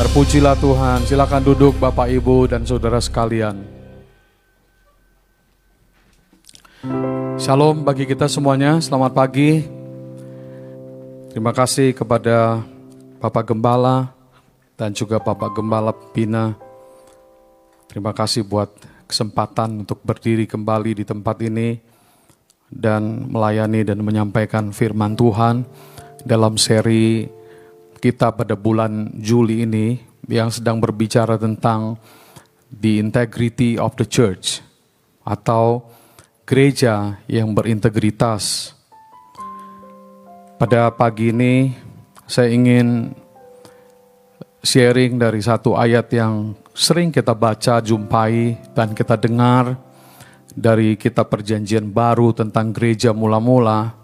Terpujilah 0.01 0.57
Tuhan. 0.57 1.05
Silakan 1.05 1.45
duduk 1.45 1.77
Bapak 1.77 2.09
Ibu 2.09 2.49
dan 2.49 2.65
Saudara 2.65 2.97
sekalian. 3.01 3.77
Shalom 7.37 7.85
bagi 7.85 8.09
kita 8.09 8.33
semuanya. 8.33 8.81
Selamat 8.81 9.13
pagi. 9.13 9.61
Terima 11.37 11.53
kasih 11.53 11.93
kepada 11.93 12.65
Bapak 13.21 13.53
Gembala 13.53 14.09
dan 14.81 14.97
juga 14.97 15.21
Bapak 15.21 15.53
Gembala 15.53 15.93
Pina. 16.17 16.66
Terima 17.87 18.13
kasih 18.13 18.43
buat 18.43 18.71
kesempatan 19.07 19.87
untuk 19.87 20.03
berdiri 20.03 20.45
kembali 20.45 20.99
di 20.99 21.05
tempat 21.07 21.39
ini 21.47 21.79
dan 22.67 23.31
melayani 23.31 23.87
dan 23.87 24.03
menyampaikan 24.03 24.75
firman 24.75 25.15
Tuhan 25.15 25.63
dalam 26.27 26.59
seri 26.59 27.31
kita 28.03 28.35
pada 28.35 28.59
bulan 28.59 29.15
Juli 29.23 29.63
ini 29.63 29.97
yang 30.27 30.51
sedang 30.51 30.83
berbicara 30.83 31.39
tentang 31.39 31.95
the 32.69 32.99
integrity 32.99 33.79
of 33.79 33.95
the 33.95 34.05
church 34.07 34.59
atau 35.23 35.87
gereja 36.47 37.23
yang 37.31 37.55
berintegritas. 37.55 38.75
Pada 40.59 40.91
pagi 40.91 41.31
ini 41.31 41.75
saya 42.27 42.51
ingin 42.51 43.15
sharing 44.67 45.23
dari 45.23 45.39
satu 45.39 45.79
ayat 45.79 46.11
yang 46.11 46.59
sering 46.77 47.09
kita 47.09 47.33
baca, 47.33 47.81
jumpai, 47.81 48.61
dan 48.77 48.93
kita 48.93 49.17
dengar 49.17 49.81
dari 50.53 51.01
kitab 51.01 51.33
perjanjian 51.33 51.89
baru 51.89 52.37
tentang 52.37 52.69
gereja 52.77 53.17
mula-mula 53.17 53.97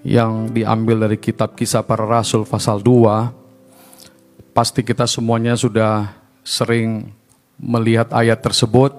yang 0.00 0.48
diambil 0.48 1.06
dari 1.06 1.20
kitab 1.20 1.52
kisah 1.52 1.84
para 1.84 2.08
rasul 2.08 2.48
pasal 2.48 2.80
2 2.80 4.56
pasti 4.56 4.80
kita 4.80 5.04
semuanya 5.04 5.52
sudah 5.52 6.08
sering 6.40 7.12
melihat 7.60 8.10
ayat 8.12 8.40
tersebut, 8.40 8.92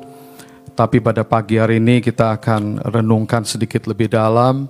tapi 0.77 1.01
pada 1.01 1.25
pagi 1.25 1.57
hari 1.57 1.81
ini 1.81 2.01
kita 2.01 2.37
akan 2.37 2.85
renungkan 2.85 3.45
sedikit 3.45 3.89
lebih 3.89 4.13
dalam. 4.13 4.69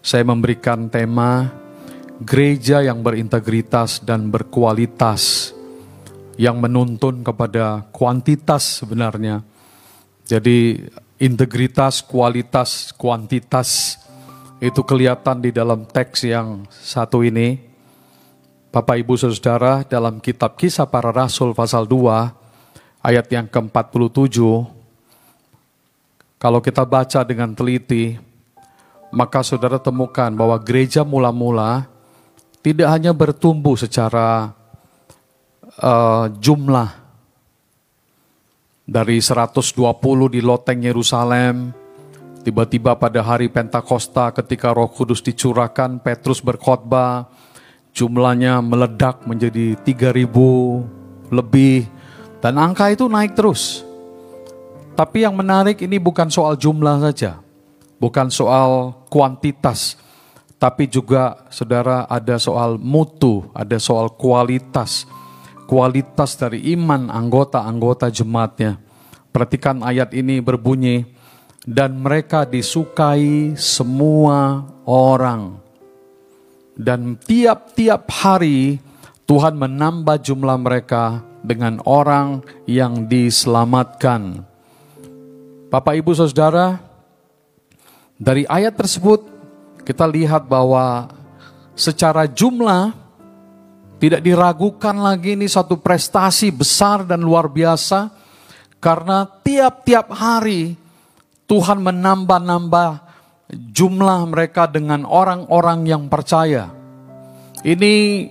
Saya 0.00 0.24
memberikan 0.24 0.88
tema 0.88 1.48
gereja 2.20 2.80
yang 2.80 3.04
berintegritas 3.04 4.00
dan 4.02 4.28
berkualitas 4.32 5.52
yang 6.38 6.62
menuntun 6.62 7.26
kepada 7.26 7.82
kuantitas 7.90 8.80
sebenarnya. 8.80 9.42
Jadi 10.22 10.86
integritas, 11.18 11.98
kualitas, 12.00 12.94
kuantitas 12.94 13.98
itu 14.62 14.80
kelihatan 14.86 15.42
di 15.42 15.50
dalam 15.50 15.82
teks 15.82 16.30
yang 16.30 16.62
satu 16.70 17.26
ini. 17.26 17.58
Bapak 18.70 19.02
Ibu 19.02 19.18
Saudara 19.18 19.82
dalam 19.82 20.22
kitab 20.22 20.54
kisah 20.54 20.86
para 20.86 21.10
rasul 21.10 21.56
pasal 21.56 21.88
2 21.88 23.02
ayat 23.02 23.26
yang 23.32 23.48
ke-47 23.48 24.38
kalau 26.36 26.60
kita 26.60 26.84
baca 26.84 27.24
dengan 27.24 27.56
teliti 27.56 28.20
maka 29.08 29.40
saudara 29.40 29.80
temukan 29.80 30.28
bahwa 30.28 30.60
gereja 30.60 31.00
mula-mula 31.00 31.88
tidak 32.60 32.92
hanya 32.92 33.16
bertumbuh 33.16 33.72
secara 33.72 34.52
uh, 35.82 36.26
jumlah 36.38 36.90
dari 38.88 39.20
120 39.20 39.74
di 40.34 40.40
loteng 40.40 40.80
Yerusalem 40.82 41.70
tiba-tiba 42.42 42.96
pada 42.96 43.20
hari 43.20 43.52
Pentakosta 43.52 44.32
ketika 44.32 44.72
Roh 44.72 44.88
Kudus 44.88 45.20
dicurahkan 45.20 46.00
Petrus 46.00 46.40
berkhotbah 46.40 47.28
jumlahnya 47.92 48.62
meledak 48.62 49.26
menjadi 49.26 49.74
3000 49.82 51.34
lebih 51.34 51.90
dan 52.38 52.54
angka 52.56 52.88
itu 52.94 53.10
naik 53.10 53.34
terus. 53.34 53.82
Tapi 54.94 55.22
yang 55.22 55.34
menarik 55.34 55.78
ini 55.78 55.98
bukan 55.98 56.26
soal 56.26 56.58
jumlah 56.58 56.98
saja, 56.98 57.38
bukan 58.02 58.30
soal 58.34 58.98
kuantitas, 59.06 59.94
tapi 60.58 60.90
juga 60.90 61.46
saudara 61.54 62.02
ada 62.10 62.34
soal 62.34 62.82
mutu, 62.82 63.46
ada 63.54 63.78
soal 63.78 64.10
kualitas, 64.10 65.06
kualitas 65.68 66.40
dari 66.40 66.72
iman 66.72 67.12
anggota-anggota 67.12 68.08
jemaatnya. 68.08 68.80
Perhatikan 69.28 69.84
ayat 69.84 70.16
ini 70.16 70.40
berbunyi, 70.40 71.04
dan 71.68 72.00
mereka 72.00 72.48
disukai 72.48 73.52
semua 73.60 74.64
orang 74.88 75.68
dan 76.78 77.18
tiap-tiap 77.18 78.06
hari 78.06 78.78
Tuhan 79.26 79.58
menambah 79.58 80.22
jumlah 80.22 80.56
mereka 80.56 81.20
dengan 81.42 81.82
orang 81.84 82.40
yang 82.64 83.10
diselamatkan. 83.10 84.46
Bapak 85.68 86.00
Ibu 86.00 86.16
Saudara, 86.16 86.80
dari 88.16 88.48
ayat 88.48 88.78
tersebut 88.78 89.26
kita 89.84 90.06
lihat 90.08 90.48
bahwa 90.48 91.12
secara 91.76 92.24
jumlah 92.24 92.94
tidak 93.98 94.22
diragukan 94.22 94.94
lagi 94.94 95.34
ini 95.34 95.50
satu 95.50 95.74
prestasi 95.82 96.54
besar 96.54 97.02
dan 97.02 97.18
luar 97.18 97.50
biasa 97.50 98.14
karena 98.78 99.26
tiap-tiap 99.42 100.06
hari 100.14 100.78
Tuhan 101.50 101.82
menambah-nambah 101.82 102.90
jumlah 103.50 104.20
mereka 104.30 104.70
dengan 104.70 105.02
orang-orang 105.02 105.82
yang 105.82 106.06
percaya. 106.06 106.70
Ini 107.66 108.28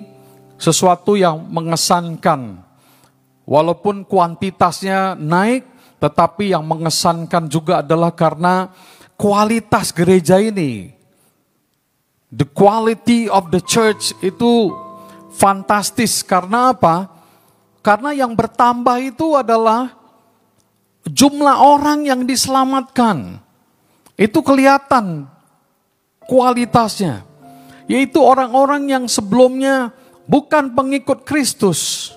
sesuatu 0.56 1.19
yang 1.19 1.51
mengesankan. 1.51 2.63
Walaupun 3.47 4.08
kuantitasnya 4.08 5.19
naik, 5.19 5.67
tetapi 5.99 6.56
yang 6.56 6.63
mengesankan 6.63 7.51
juga 7.51 7.84
adalah 7.84 8.15
karena 8.15 8.71
kualitas 9.19 9.91
gereja 9.91 10.39
ini. 10.39 10.95
The 12.27 12.43
quality 12.43 13.32
of 13.32 13.49
the 13.51 13.63
church 13.63 14.12
itu 14.19 14.71
fantastis 15.38 16.26
karena 16.26 16.73
apa? 16.73 17.13
Karena 17.86 18.12
yang 18.12 18.34
bertambah 18.34 18.97
itu 19.00 19.38
adalah 19.38 19.93
jumlah 21.06 21.58
orang 21.62 22.04
yang 22.10 22.26
diselamatkan. 22.26 23.39
Itu 24.17 24.41
kelihatan 24.41 25.30
kualitasnya. 26.26 27.23
Yaitu 27.88 28.19
orang-orang 28.19 28.91
yang 28.91 29.04
sebelumnya 29.08 29.95
bukan 30.28 30.76
pengikut 30.76 31.23
Kristus. 31.23 32.12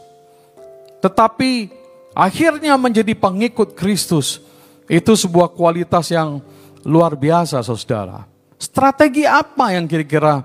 Tetapi 0.99 1.71
akhirnya 2.17 2.75
menjadi 2.75 3.15
pengikut 3.15 3.79
Kristus. 3.79 4.43
Itu 4.91 5.15
sebuah 5.15 5.55
kualitas 5.55 6.11
yang 6.11 6.43
luar 6.83 7.15
biasa 7.15 7.63
saudara. 7.63 8.27
Strategi 8.59 9.23
apa 9.23 9.73
yang 9.73 9.87
kira-kira 9.87 10.43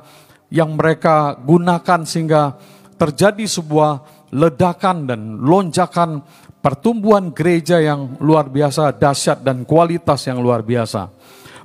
yang 0.56 0.80
mereka 0.80 1.36
gunakan 1.36 2.08
sehingga 2.08 2.56
terjadi 2.96 3.44
sebuah 3.44 4.08
ledakan 4.32 5.04
dan 5.04 5.20
lonjakan 5.44 6.24
pertumbuhan 6.64 7.36
gereja 7.36 7.84
yang 7.84 8.16
luar 8.24 8.48
biasa, 8.48 8.96
dahsyat 8.96 9.44
dan 9.44 9.68
kualitas 9.68 10.24
yang 10.26 10.40
luar 10.40 10.64
biasa. 10.64 11.12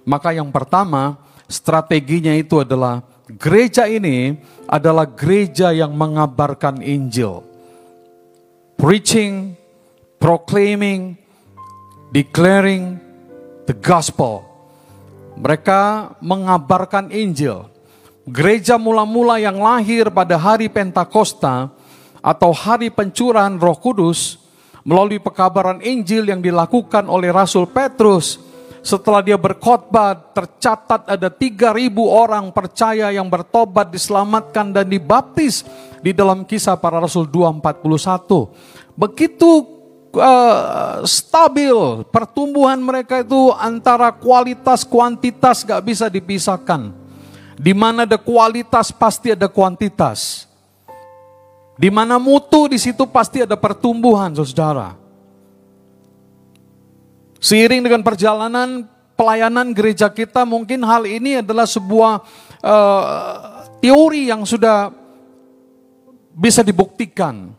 Maka 0.03 0.35
yang 0.35 0.51
pertama, 0.51 1.23
strateginya 1.47 2.35
itu 2.35 2.67
adalah 2.67 3.07
gereja 3.31 3.87
ini 3.87 4.35
adalah 4.67 5.07
gereja 5.07 5.71
yang 5.71 5.95
mengabarkan 5.95 6.83
Injil. 6.83 7.47
Preaching, 8.75 9.55
proclaiming, 10.19 11.15
declaring 12.11 12.99
the 13.71 13.77
gospel. 13.77 14.43
Mereka 15.39 16.13
mengabarkan 16.21 17.09
Injil. 17.15 17.71
Gereja 18.31 18.79
mula-mula 18.79 19.43
yang 19.43 19.59
lahir 19.59 20.07
pada 20.15 20.39
hari 20.39 20.71
Pentakosta 20.71 21.67
atau 22.23 22.55
hari 22.55 22.87
pencurahan 22.87 23.59
Roh 23.59 23.75
Kudus 23.75 24.39
melalui 24.87 25.19
pekabaran 25.19 25.83
Injil 25.83 26.31
yang 26.31 26.39
dilakukan 26.39 27.11
oleh 27.11 27.35
Rasul 27.35 27.67
Petrus 27.67 28.39
setelah 28.87 29.19
dia 29.19 29.35
berkhotbah 29.35 30.31
tercatat 30.31 31.11
ada 31.11 31.27
3000 31.27 31.91
orang 32.07 32.55
percaya 32.55 33.11
yang 33.11 33.27
bertobat, 33.27 33.91
diselamatkan 33.91 34.79
dan 34.79 34.87
dibaptis 34.87 35.67
di 35.99 36.15
dalam 36.15 36.47
kisah 36.47 36.79
para 36.79 37.03
rasul 37.03 37.27
241. 37.27 38.95
Begitu 38.95 39.51
uh, 40.15 41.03
stabil 41.03 42.07
pertumbuhan 42.15 42.79
mereka 42.79 43.27
itu 43.27 43.51
antara 43.59 44.15
kualitas 44.15 44.87
kuantitas 44.87 45.67
gak 45.67 45.83
bisa 45.83 46.07
dipisahkan. 46.07 47.00
Di 47.61 47.77
mana 47.77 48.09
ada 48.09 48.17
kualitas 48.17 48.89
pasti 48.89 49.37
ada 49.37 49.45
kuantitas. 49.45 50.49
Di 51.77 51.93
mana 51.93 52.17
mutu 52.17 52.73
di 52.73 52.81
situ 52.81 53.05
pasti 53.05 53.45
ada 53.45 53.53
pertumbuhan, 53.53 54.33
saudara. 54.33 54.97
Seiring 57.37 57.85
dengan 57.85 58.01
perjalanan 58.01 58.89
pelayanan 59.13 59.77
gereja 59.77 60.09
kita, 60.09 60.49
mungkin 60.49 60.81
hal 60.89 61.05
ini 61.05 61.45
adalah 61.45 61.69
sebuah 61.69 62.25
uh, 62.65 63.33
teori 63.85 64.33
yang 64.33 64.49
sudah 64.49 64.89
bisa 66.33 66.65
dibuktikan. 66.65 67.53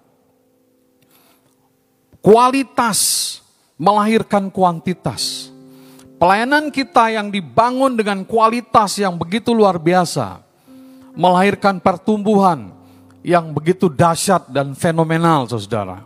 Kualitas 2.25 3.37
melahirkan 3.77 4.49
kuantitas. 4.49 5.50
Pelayanan 6.21 6.69
kita 6.69 7.09
yang 7.09 7.33
dibangun 7.33 7.97
dengan 7.97 8.21
kualitas 8.21 8.93
yang 9.01 9.17
begitu 9.17 9.57
luar 9.57 9.81
biasa, 9.81 10.45
melahirkan 11.17 11.81
pertumbuhan 11.81 12.69
yang 13.25 13.49
begitu 13.49 13.89
dahsyat 13.89 14.45
dan 14.53 14.77
fenomenal, 14.77 15.49
saudara. 15.49 16.05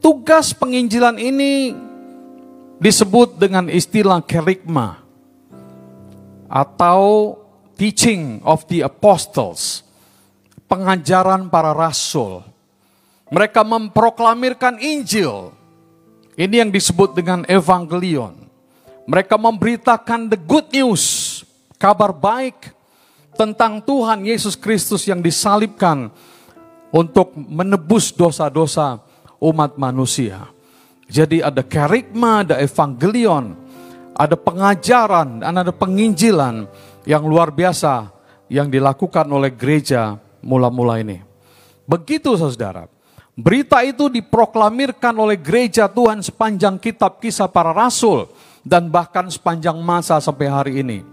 Tugas 0.00 0.56
penginjilan 0.56 1.20
ini 1.20 1.76
disebut 2.80 3.36
dengan 3.36 3.68
istilah 3.68 4.24
kerigma 4.24 5.04
atau 6.48 7.36
teaching 7.76 8.40
of 8.40 8.64
the 8.72 8.80
apostles, 8.80 9.84
pengajaran 10.64 11.52
para 11.52 11.76
rasul. 11.76 12.40
Mereka 13.28 13.60
memproklamirkan 13.68 14.80
Injil. 14.80 15.52
Ini 16.40 16.64
yang 16.64 16.72
disebut 16.72 17.12
dengan 17.12 17.44
evangelion. 17.52 18.45
Mereka 19.06 19.38
memberitakan 19.38 20.26
the 20.26 20.34
good 20.34 20.66
news, 20.74 21.46
kabar 21.78 22.10
baik 22.10 22.74
tentang 23.38 23.78
Tuhan 23.78 24.26
Yesus 24.26 24.58
Kristus 24.58 25.06
yang 25.06 25.22
disalibkan 25.22 26.10
untuk 26.90 27.30
menebus 27.38 28.10
dosa-dosa 28.10 28.98
umat 29.38 29.78
manusia. 29.78 30.50
Jadi 31.06 31.38
ada 31.38 31.62
kerigma, 31.62 32.42
ada 32.42 32.58
evangelion, 32.58 33.54
ada 34.10 34.34
pengajaran, 34.34 35.38
dan 35.38 35.54
ada 35.54 35.70
penginjilan 35.70 36.66
yang 37.06 37.22
luar 37.22 37.54
biasa 37.54 38.10
yang 38.50 38.66
dilakukan 38.66 39.22
oleh 39.30 39.54
gereja 39.54 40.18
mula-mula 40.42 40.98
ini. 40.98 41.22
Begitu 41.86 42.34
saudara. 42.34 42.90
Berita 43.36 43.84
itu 43.84 44.08
diproklamirkan 44.10 45.12
oleh 45.14 45.36
gereja 45.38 45.86
Tuhan 45.86 46.24
sepanjang 46.24 46.80
kitab 46.80 47.20
kisah 47.20 47.46
para 47.46 47.70
rasul 47.70 48.26
dan 48.66 48.90
bahkan 48.90 49.30
sepanjang 49.30 49.78
masa 49.78 50.18
sampai 50.18 50.50
hari 50.50 50.72
ini. 50.82 51.06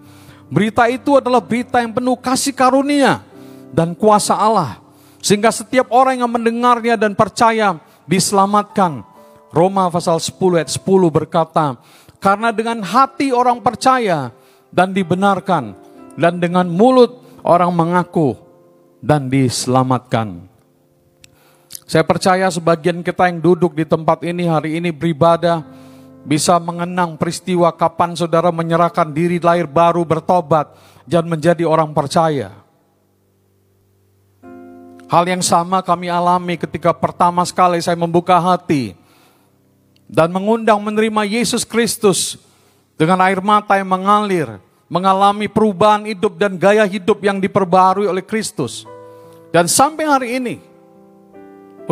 Berita 0.50 0.90
itu 0.90 1.22
adalah 1.22 1.38
berita 1.38 1.78
yang 1.78 1.94
penuh 1.94 2.18
kasih 2.18 2.58
karunia 2.58 3.22
dan 3.70 3.94
kuasa 3.94 4.34
Allah. 4.34 4.82
Sehingga 5.22 5.54
setiap 5.54 5.94
orang 5.94 6.20
yang 6.20 6.28
mendengarnya 6.34 6.98
dan 6.98 7.14
percaya 7.14 7.78
diselamatkan. 8.10 9.06
Roma 9.54 9.88
pasal 9.94 10.18
10 10.18 10.58
ayat 10.58 10.70
10 10.74 10.82
berkata, 11.14 11.78
karena 12.18 12.50
dengan 12.50 12.82
hati 12.82 13.30
orang 13.30 13.62
percaya 13.62 14.34
dan 14.74 14.92
dibenarkan, 14.92 15.78
dan 16.18 16.42
dengan 16.42 16.66
mulut 16.66 17.22
orang 17.46 17.70
mengaku 17.70 18.34
dan 18.98 19.30
diselamatkan. 19.30 20.50
Saya 21.86 22.02
percaya 22.02 22.50
sebagian 22.50 23.06
kita 23.06 23.30
yang 23.30 23.38
duduk 23.44 23.78
di 23.78 23.86
tempat 23.86 24.26
ini 24.26 24.50
hari 24.50 24.82
ini 24.82 24.90
beribadah, 24.90 25.62
bisa 26.24 26.56
mengenang 26.58 27.20
peristiwa 27.20 27.68
kapan 27.76 28.16
saudara 28.16 28.50
menyerahkan 28.50 29.12
diri 29.12 29.44
lahir 29.44 29.68
baru 29.68 30.08
bertobat 30.08 30.72
dan 31.04 31.28
menjadi 31.28 31.68
orang 31.68 31.92
percaya. 31.92 32.64
Hal 35.12 35.30
yang 35.30 35.46
sama 35.46 35.86
kami 35.86 36.10
alami 36.10 36.58
ketika 36.58 36.90
pertama 36.90 37.46
sekali 37.46 37.78
saya 37.84 37.94
membuka 37.94 38.34
hati 38.40 38.98
dan 40.10 40.32
mengundang 40.34 40.82
menerima 40.82 41.22
Yesus 41.28 41.62
Kristus 41.62 42.40
dengan 42.98 43.22
air 43.22 43.38
mata 43.44 43.78
yang 43.78 43.94
mengalir, 43.94 44.58
mengalami 44.90 45.46
perubahan 45.46 46.08
hidup 46.10 46.40
dan 46.40 46.58
gaya 46.58 46.88
hidup 46.88 47.22
yang 47.22 47.38
diperbarui 47.38 48.10
oleh 48.10 48.26
Kristus. 48.26 48.90
Dan 49.54 49.70
sampai 49.70 50.06
hari 50.10 50.30
ini 50.42 50.56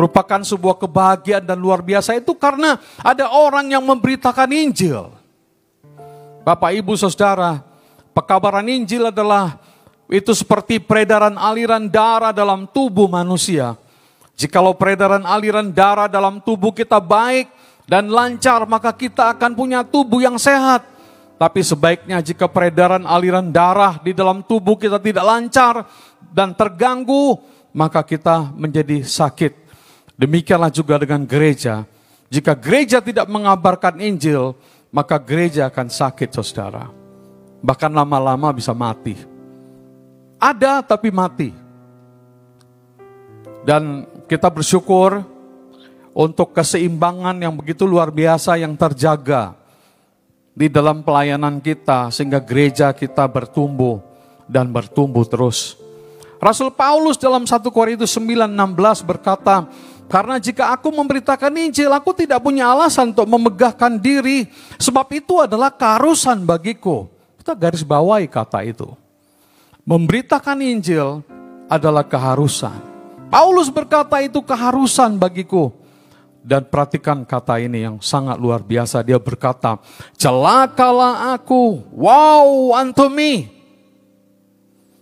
merupakan 0.02 0.42
sebuah 0.42 0.82
kebahagiaan 0.82 1.46
dan 1.46 1.54
luar 1.62 1.78
biasa 1.78 2.18
itu 2.18 2.34
karena 2.34 2.74
ada 2.98 3.30
orang 3.30 3.70
yang 3.70 3.86
memberitakan 3.86 4.50
Injil. 4.50 5.14
Bapak, 6.42 6.74
Ibu, 6.74 6.98
Saudara, 6.98 7.62
pekabaran 8.10 8.66
Injil 8.66 9.14
adalah 9.14 9.62
itu 10.10 10.34
seperti 10.34 10.82
peredaran 10.82 11.38
aliran 11.38 11.86
darah 11.86 12.34
dalam 12.34 12.66
tubuh 12.66 13.06
manusia. 13.06 13.78
Jikalau 14.34 14.74
peredaran 14.74 15.22
aliran 15.22 15.70
darah 15.70 16.10
dalam 16.10 16.42
tubuh 16.42 16.74
kita 16.74 16.98
baik 16.98 17.46
dan 17.86 18.10
lancar, 18.10 18.66
maka 18.66 18.90
kita 18.90 19.30
akan 19.38 19.54
punya 19.54 19.86
tubuh 19.86 20.18
yang 20.18 20.34
sehat. 20.34 20.82
Tapi 21.38 21.62
sebaiknya 21.62 22.18
jika 22.18 22.50
peredaran 22.50 23.06
aliran 23.06 23.54
darah 23.54 24.02
di 24.02 24.10
dalam 24.10 24.42
tubuh 24.42 24.74
kita 24.74 24.98
tidak 24.98 25.22
lancar 25.22 25.86
dan 26.34 26.58
terganggu, 26.58 27.38
maka 27.70 28.02
kita 28.02 28.50
menjadi 28.58 29.06
sakit. 29.06 29.61
Demikianlah 30.22 30.70
juga 30.70 31.02
dengan 31.02 31.26
gereja. 31.26 31.82
Jika 32.30 32.54
gereja 32.54 33.02
tidak 33.02 33.26
mengabarkan 33.26 33.98
Injil, 33.98 34.54
maka 34.94 35.18
gereja 35.18 35.66
akan 35.66 35.90
sakit, 35.90 36.30
saudara. 36.30 36.86
Bahkan 37.58 37.90
lama-lama 37.90 38.54
bisa 38.54 38.70
mati. 38.70 39.18
Ada 40.38 40.78
tapi 40.86 41.10
mati. 41.10 41.50
Dan 43.66 44.06
kita 44.30 44.46
bersyukur 44.46 45.26
untuk 46.14 46.54
keseimbangan 46.54 47.42
yang 47.42 47.58
begitu 47.58 47.82
luar 47.82 48.14
biasa 48.14 48.62
yang 48.62 48.78
terjaga 48.78 49.58
di 50.54 50.70
dalam 50.70 51.02
pelayanan 51.02 51.58
kita 51.58 52.14
sehingga 52.14 52.38
gereja 52.38 52.94
kita 52.94 53.26
bertumbuh 53.26 53.98
dan 54.46 54.70
bertumbuh 54.70 55.26
terus. 55.26 55.82
Rasul 56.42 56.74
Paulus 56.74 57.14
dalam 57.22 57.46
1 57.46 57.70
Korintus 57.70 58.18
9:16 58.18 59.06
berkata, 59.06 59.70
"Karena 60.12 60.36
jika 60.36 60.76
aku 60.76 60.92
memberitakan 60.92 61.56
Injil, 61.56 61.88
aku 61.88 62.12
tidak 62.12 62.44
punya 62.44 62.68
alasan 62.68 63.16
untuk 63.16 63.24
memegahkan 63.24 63.96
diri, 63.96 64.44
sebab 64.76 65.08
itu 65.16 65.40
adalah 65.40 65.72
keharusan 65.72 66.44
bagiku." 66.44 67.08
Kita 67.40 67.56
garis 67.56 67.80
bawahi 67.80 68.28
kata 68.28 68.60
itu. 68.68 68.92
Memberitakan 69.88 70.60
Injil 70.62 71.24
adalah 71.66 72.04
keharusan. 72.04 72.76
Paulus 73.32 73.72
berkata 73.72 74.20
itu 74.20 74.44
keharusan 74.44 75.16
bagiku. 75.16 75.72
Dan 76.42 76.66
perhatikan 76.66 77.22
kata 77.22 77.62
ini 77.62 77.86
yang 77.86 77.96
sangat 78.02 78.34
luar 78.36 78.66
biasa. 78.66 79.00
Dia 79.06 79.16
berkata, 79.16 79.78
celakalah 80.18 81.32
aku, 81.38 81.86
wow 81.94 82.76
unto 82.82 83.06
me. 83.06 83.46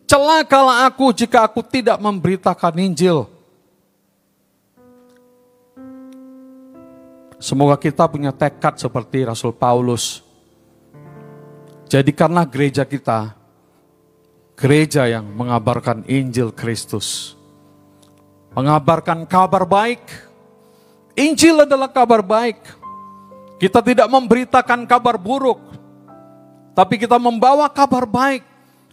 Celakalah 0.04 0.84
aku 0.84 1.16
jika 1.16 1.48
aku 1.48 1.64
tidak 1.64 1.96
memberitakan 1.96 2.76
Injil. 2.76 3.24
Semoga 7.40 7.80
kita 7.80 8.04
punya 8.04 8.30
tekad 8.36 8.76
seperti 8.76 9.24
Rasul 9.24 9.56
Paulus. 9.56 10.20
Jadikanlah 11.88 12.44
gereja 12.46 12.84
kita 12.84 13.40
gereja 14.60 15.08
yang 15.08 15.24
mengabarkan 15.24 16.04
Injil 16.04 16.52
Kristus. 16.52 17.32
Mengabarkan 18.52 19.24
kabar 19.24 19.64
baik. 19.64 20.04
Injil 21.16 21.64
adalah 21.64 21.88
kabar 21.88 22.20
baik. 22.20 22.60
Kita 23.56 23.80
tidak 23.80 24.04
memberitakan 24.12 24.84
kabar 24.84 25.16
buruk. 25.16 25.58
Tapi 26.76 27.00
kita 27.00 27.16
membawa 27.16 27.72
kabar 27.72 28.04
baik. 28.04 28.44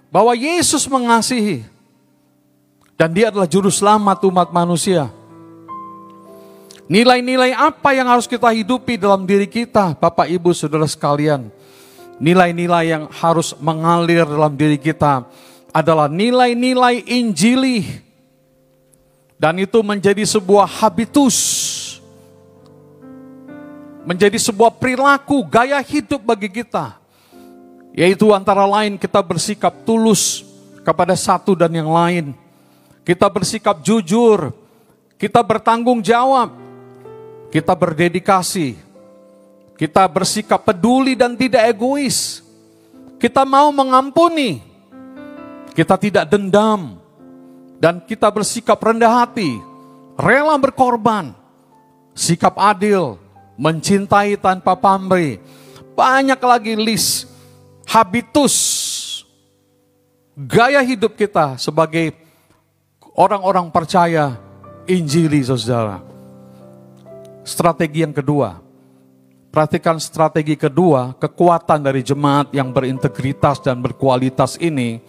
Bahwa 0.07 0.31
Yesus 0.31 0.87
mengasihi. 0.87 1.67
Dan 2.95 3.11
dia 3.11 3.27
adalah 3.27 3.45
juru 3.45 3.67
selamat 3.67 4.23
umat 4.23 4.49
manusia. 4.55 5.11
Nilai-nilai 6.87 7.51
apa 7.51 7.91
yang 7.91 8.07
harus 8.07 8.23
kita 8.23 8.47
hidupi 8.47 8.95
dalam 8.95 9.27
diri 9.27 9.43
kita, 9.43 9.91
Bapak 9.99 10.31
Ibu 10.31 10.55
Saudara 10.55 10.87
sekalian? 10.87 11.51
Nilai-nilai 12.15 12.95
yang 12.95 13.11
harus 13.11 13.51
mengalir 13.59 14.23
dalam 14.23 14.55
diri 14.55 14.79
kita 14.79 15.27
adalah 15.75 16.07
nilai-nilai 16.07 17.03
Injili. 17.11 17.83
Dan 19.35 19.59
itu 19.59 19.83
menjadi 19.83 20.23
sebuah 20.23 20.65
habitus. 20.79 21.37
Menjadi 24.07 24.39
sebuah 24.39 24.71
perilaku, 24.79 25.43
gaya 25.43 25.83
hidup 25.83 26.23
bagi 26.23 26.47
kita. 26.47 26.95
Yaitu 27.91 28.31
antara 28.31 28.63
lain 28.63 28.95
kita 28.95 29.19
bersikap 29.19 29.83
tulus 29.83 30.47
kepada 30.87 31.19
satu 31.19 31.51
dan 31.51 31.69
yang 31.75 31.91
lain. 31.91 32.31
Kita 33.03 33.27
bersikap 33.27 33.83
jujur, 33.83 34.55
kita 35.19 35.43
bertanggung 35.43 35.99
jawab, 35.99 36.66
kita 37.47 37.73
berdedikasi, 37.73 38.75
kita 39.79 40.03
bersikap 40.09 40.63
peduli 40.65 41.15
dan 41.15 41.37
tidak 41.37 41.71
egois. 41.71 42.43
Kita 43.17 43.41
mau 43.49 43.73
mengampuni, 43.73 44.61
kita 45.73 45.97
tidak 45.97 46.29
dendam, 46.29 47.01
dan 47.81 47.97
kita 48.01 48.29
bersikap 48.29 48.77
rendah 48.77 49.25
hati, 49.25 49.57
rela 50.13 50.53
berkorban, 50.61 51.33
sikap 52.13 52.53
adil, 52.61 53.17
mencintai 53.57 54.37
tanpa 54.37 54.77
pamrih. 54.77 55.41
Banyak 55.97 56.37
lagi 56.37 56.77
list 56.77 57.25
habitus. 57.89 58.55
Gaya 60.37 60.77
hidup 60.85 61.17
kita 61.17 61.57
sebagai 61.57 62.13
orang-orang 63.17 63.73
percaya 63.73 64.37
Injili 64.85 65.41
saudara. 65.41 66.16
Strategi 67.47 68.03
yang 68.03 68.11
kedua, 68.11 68.59
perhatikan 69.55 69.95
strategi 70.03 70.59
kedua, 70.59 71.15
kekuatan 71.15 71.79
dari 71.79 72.03
jemaat 72.03 72.51
yang 72.51 72.75
berintegritas 72.75 73.63
dan 73.63 73.79
berkualitas 73.79 74.59
ini 74.59 74.99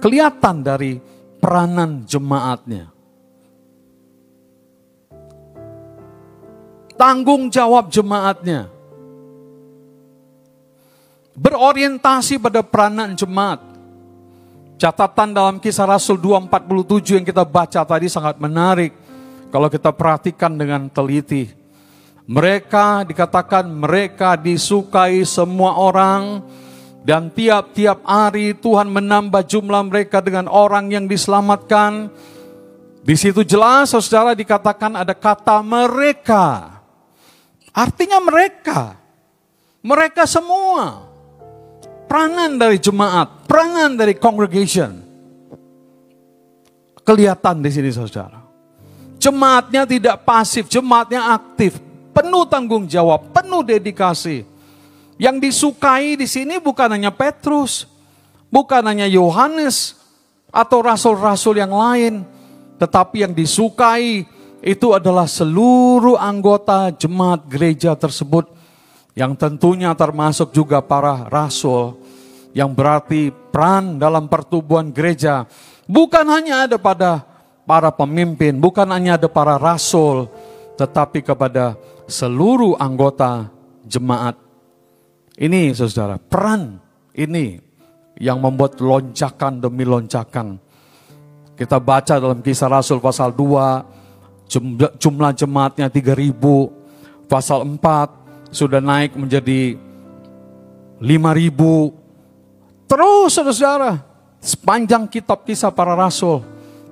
kelihatan 0.00 0.64
dari 0.64 0.96
peranan 1.36 2.00
jemaatnya. 2.08 2.88
Tanggung 6.96 7.52
jawab 7.52 7.92
jemaatnya. 7.92 8.72
Berorientasi 11.36 12.40
pada 12.40 12.64
peranan 12.64 13.12
jemaat. 13.12 13.60
Catatan 14.80 15.36
dalam 15.36 15.56
kisah 15.60 15.84
Rasul 15.84 16.16
247 16.16 17.20
yang 17.20 17.26
kita 17.28 17.44
baca 17.44 17.84
tadi 17.84 18.08
sangat 18.08 18.40
menarik. 18.40 18.96
Kalau 19.52 19.68
kita 19.68 19.92
perhatikan 19.92 20.56
dengan 20.56 20.88
teliti. 20.88 21.61
Mereka 22.26 23.02
dikatakan 23.02 23.66
mereka 23.66 24.38
disukai 24.38 25.26
semua 25.26 25.74
orang 25.74 26.42
dan 27.02 27.34
tiap-tiap 27.34 28.06
hari 28.06 28.54
Tuhan 28.54 28.86
menambah 28.86 29.42
jumlah 29.42 29.82
mereka 29.90 30.22
dengan 30.22 30.46
orang 30.46 30.86
yang 30.94 31.10
diselamatkan. 31.10 32.14
Di 33.02 33.18
situ 33.18 33.42
jelas 33.42 33.90
saudara 33.90 34.38
dikatakan 34.38 34.94
ada 34.94 35.10
kata 35.10 35.58
mereka. 35.66 36.78
Artinya 37.74 38.22
mereka. 38.22 38.94
Mereka 39.82 40.22
semua. 40.30 41.10
Peranan 42.06 42.54
dari 42.54 42.78
jemaat, 42.78 43.50
peranan 43.50 43.98
dari 43.98 44.14
congregation. 44.14 45.02
Kelihatan 47.02 47.66
di 47.66 47.70
sini 47.74 47.90
saudara. 47.90 48.38
Jemaatnya 49.18 49.82
tidak 49.82 50.22
pasif, 50.22 50.70
jemaatnya 50.70 51.34
aktif, 51.34 51.82
penuh 52.12 52.44
tanggung 52.46 52.84
jawab, 52.86 53.32
penuh 53.32 53.64
dedikasi. 53.64 54.44
Yang 55.20 55.36
disukai 55.48 56.16
di 56.16 56.28
sini 56.28 56.60
bukan 56.60 56.92
hanya 56.92 57.12
Petrus, 57.12 57.88
bukan 58.48 58.84
hanya 58.84 59.08
Yohanes 59.08 59.96
atau 60.52 60.84
rasul-rasul 60.84 61.60
yang 61.60 61.72
lain, 61.72 62.24
tetapi 62.76 63.24
yang 63.24 63.32
disukai 63.32 64.24
itu 64.62 64.88
adalah 64.94 65.26
seluruh 65.26 66.16
anggota 66.20 66.94
jemaat 66.94 67.48
gereja 67.50 67.98
tersebut 67.98 68.46
yang 69.12 69.34
tentunya 69.36 69.92
termasuk 69.92 70.54
juga 70.54 70.80
para 70.80 71.26
rasul 71.28 71.98
yang 72.54 72.72
berarti 72.72 73.34
peran 73.50 73.98
dalam 73.98 74.30
pertumbuhan 74.30 74.88
gereja 74.94 75.44
bukan 75.88 76.24
hanya 76.30 76.64
ada 76.68 76.76
pada 76.78 77.26
para 77.66 77.90
pemimpin, 77.94 78.58
bukan 78.58 78.88
hanya 78.90 79.14
ada 79.18 79.28
para 79.30 79.56
rasul, 79.58 80.26
tetapi 80.76 81.22
kepada 81.22 81.78
seluruh 82.12 82.76
anggota 82.76 83.48
jemaat. 83.88 84.36
Ini 85.32 85.72
saudara, 85.72 86.20
peran 86.20 86.76
ini 87.16 87.56
yang 88.20 88.36
membuat 88.36 88.76
lonjakan 88.76 89.64
demi 89.64 89.88
lonjakan. 89.88 90.60
Kita 91.56 91.80
baca 91.80 92.20
dalam 92.20 92.44
kisah 92.44 92.68
Rasul 92.68 93.00
pasal 93.00 93.32
2, 93.32 94.52
jumlah 95.00 95.32
jemaatnya 95.32 95.88
3000, 95.88 96.36
pasal 97.26 97.64
4 97.64 98.52
sudah 98.52 98.84
naik 98.84 99.16
menjadi 99.16 99.80
5000. 101.00 101.96
Terus 102.84 103.40
saudara, 103.40 104.04
sepanjang 104.36 105.08
kitab 105.08 105.48
kisah 105.48 105.72
para 105.72 105.96
rasul, 105.96 106.44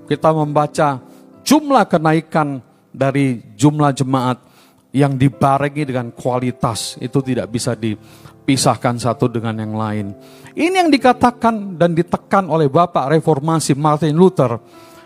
kita 0.09 0.33
membaca 0.33 0.97
jumlah 1.45 1.85
kenaikan 1.85 2.65
dari 2.89 3.45
jumlah 3.55 3.93
jemaat 3.93 4.50
yang 4.91 5.15
dibarengi 5.15 5.87
dengan 5.87 6.11
kualitas 6.11 6.99
itu 6.99 7.23
tidak 7.23 7.51
bisa 7.51 7.79
dipisahkan 7.79 8.99
satu 8.99 9.31
dengan 9.31 9.55
yang 9.59 9.75
lain. 9.75 10.07
Ini 10.55 10.87
yang 10.87 10.91
dikatakan 10.91 11.79
dan 11.79 11.95
ditekan 11.95 12.51
oleh 12.51 12.67
Bapak 12.67 13.15
Reformasi 13.15 13.79
Martin 13.79 14.19
Luther 14.19 14.59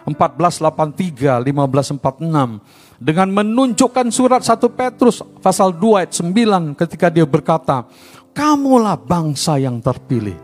1483 0.09 1.45
1546 1.45 3.01
dengan 3.01 3.29
menunjukkan 3.29 4.09
surat 4.09 4.41
1 4.41 4.57
Petrus 4.73 5.21
pasal 5.45 5.77
2 5.77 6.01
ayat 6.01 6.13
9 6.17 6.73
ketika 6.77 7.13
dia 7.13 7.29
berkata, 7.29 7.85
"Kamulah 8.33 8.97
bangsa 8.97 9.61
yang 9.61 9.85
terpilih, 9.85 10.37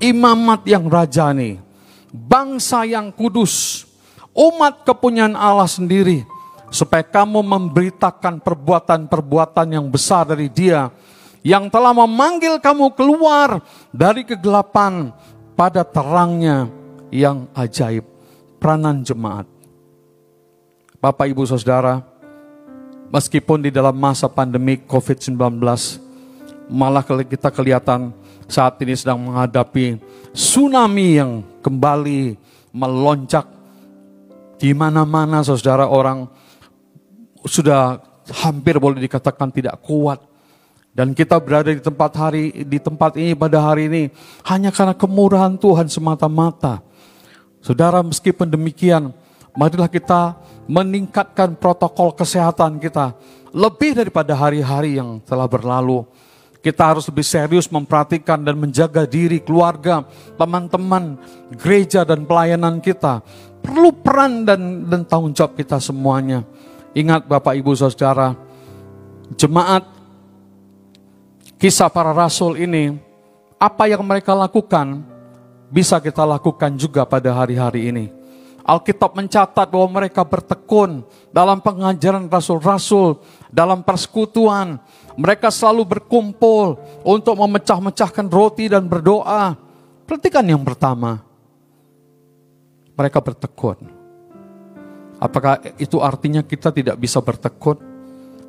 imamat 0.00 0.64
yang 0.64 0.88
rajani, 0.88 1.60
bangsa 2.08 2.88
yang 2.88 3.12
kudus, 3.12 3.84
umat 4.32 4.84
kepunyaan 4.88 5.36
Allah 5.36 5.68
sendiri, 5.68 6.24
supaya 6.72 7.04
kamu 7.04 7.44
memberitakan 7.44 8.40
perbuatan-perbuatan 8.40 9.76
yang 9.76 9.86
besar 9.92 10.24
dari 10.24 10.48
Dia 10.48 10.88
yang 11.44 11.68
telah 11.68 11.92
memanggil 11.92 12.56
kamu 12.56 12.96
keluar 12.96 13.60
dari 13.92 14.24
kegelapan 14.24 15.12
pada 15.52 15.84
terangnya 15.84 16.72
yang 17.12 17.44
ajaib. 17.52 18.08
Peranan 18.56 19.04
jemaat. 19.04 19.44
Bapak, 21.02 21.28
Ibu, 21.34 21.42
Saudara, 21.44 21.98
meskipun 23.10 23.66
di 23.66 23.74
dalam 23.74 23.98
masa 23.98 24.30
pandemi 24.30 24.78
COVID-19, 24.78 25.60
malah 26.70 27.02
kita 27.04 27.50
kelihatan 27.50 28.14
saat 28.46 28.78
ini 28.80 28.94
sedang 28.94 29.18
menghadapi 29.18 29.98
tsunami 30.30 31.18
yang 31.18 31.42
kembali 31.60 32.38
melonjak 32.72 33.44
di 34.62 34.70
mana-mana 34.72 35.42
saudara 35.42 35.90
orang 35.90 36.30
sudah 37.46 37.98
hampir 38.42 38.78
boleh 38.78 39.02
dikatakan 39.02 39.50
tidak 39.50 39.78
kuat 39.82 40.22
dan 40.92 41.16
kita 41.16 41.40
berada 41.40 41.72
di 41.72 41.80
tempat 41.80 42.12
hari 42.14 42.68
di 42.68 42.76
tempat 42.76 43.16
ini 43.16 43.32
pada 43.32 43.58
hari 43.64 43.88
ini 43.88 44.02
hanya 44.44 44.68
karena 44.68 44.92
kemurahan 44.92 45.56
Tuhan 45.56 45.88
semata-mata. 45.88 46.84
Saudara, 47.62 48.02
meskipun 48.02 48.50
demikian, 48.50 49.14
marilah 49.56 49.88
kita 49.88 50.36
meningkatkan 50.68 51.54
protokol 51.56 52.12
kesehatan 52.12 52.76
kita 52.82 53.16
lebih 53.56 53.96
daripada 53.96 54.36
hari-hari 54.36 55.00
yang 55.00 55.22
telah 55.24 55.48
berlalu. 55.48 56.04
Kita 56.62 56.94
harus 56.94 57.10
lebih 57.10 57.26
serius 57.26 57.66
memperhatikan 57.66 58.38
dan 58.38 58.54
menjaga 58.54 59.02
diri, 59.02 59.42
keluarga, 59.42 60.06
teman-teman, 60.38 61.18
gereja 61.58 62.06
dan 62.06 62.22
pelayanan 62.22 62.78
kita. 62.78 63.18
Perlu 63.58 63.90
peran 63.98 64.46
dan, 64.46 64.86
dan 64.86 65.02
tanggung 65.02 65.34
jawab 65.34 65.58
kita 65.58 65.82
semuanya. 65.82 66.46
Ingat 66.92 67.24
Bapak 67.24 67.56
Ibu 67.56 67.72
Saudara, 67.72 68.36
jemaat 69.32 69.88
kisah 71.56 71.88
para 71.88 72.12
rasul 72.12 72.60
ini, 72.60 73.00
apa 73.56 73.88
yang 73.88 74.04
mereka 74.04 74.36
lakukan 74.36 75.00
bisa 75.72 75.96
kita 76.04 76.28
lakukan 76.28 76.76
juga 76.76 77.08
pada 77.08 77.32
hari-hari 77.32 77.88
ini. 77.88 78.04
Alkitab 78.60 79.16
mencatat 79.16 79.66
bahwa 79.72 80.04
mereka 80.04 80.20
bertekun 80.22 81.02
dalam 81.32 81.64
pengajaran 81.64 82.28
rasul-rasul, 82.28 83.18
dalam 83.48 83.80
persekutuan, 83.80 84.76
mereka 85.16 85.48
selalu 85.48 85.96
berkumpul 85.96 86.76
untuk 87.02 87.40
memecah-mecahkan 87.40 88.28
roti 88.28 88.68
dan 88.68 88.84
berdoa. 88.84 89.56
Perhatikan 90.04 90.44
yang 90.44 90.60
pertama. 90.60 91.24
Mereka 92.92 93.18
bertekun. 93.18 94.01
Apakah 95.22 95.62
itu 95.78 96.02
artinya 96.02 96.42
kita 96.42 96.74
tidak 96.74 96.98
bisa 96.98 97.22
bertekun? 97.22 97.78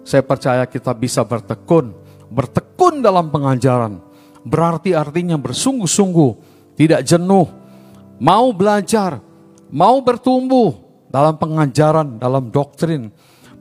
Saya 0.01 0.25
percaya 0.25 0.65
kita 0.65 0.89
bisa 0.97 1.21
bertekun. 1.21 1.93
Bertekun 2.33 3.05
dalam 3.05 3.29
pengajaran. 3.29 4.01
Berarti 4.41 4.97
artinya 4.97 5.37
bersungguh-sungguh. 5.37 6.31
Tidak 6.73 7.05
jenuh. 7.05 7.45
Mau 8.17 8.49
belajar. 8.49 9.21
Mau 9.69 10.01
bertumbuh 10.01 10.73
dalam 11.13 11.37
pengajaran, 11.37 12.17
dalam 12.17 12.49
doktrin 12.49 13.13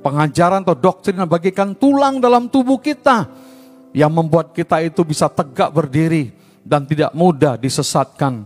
pengajaran 0.02 0.66
atau 0.66 0.74
doktrin 0.76 1.22
yang 1.22 1.30
bagikan 1.30 1.72
tulang 1.78 2.18
dalam 2.18 2.50
tubuh 2.50 2.82
kita 2.82 3.30
yang 3.94 4.10
membuat 4.10 4.50
kita 4.50 4.82
itu 4.82 5.06
bisa 5.06 5.30
tegak 5.30 5.70
berdiri 5.70 6.34
dan 6.66 6.82
tidak 6.84 7.14
mudah 7.14 7.54
disesatkan. 7.54 8.44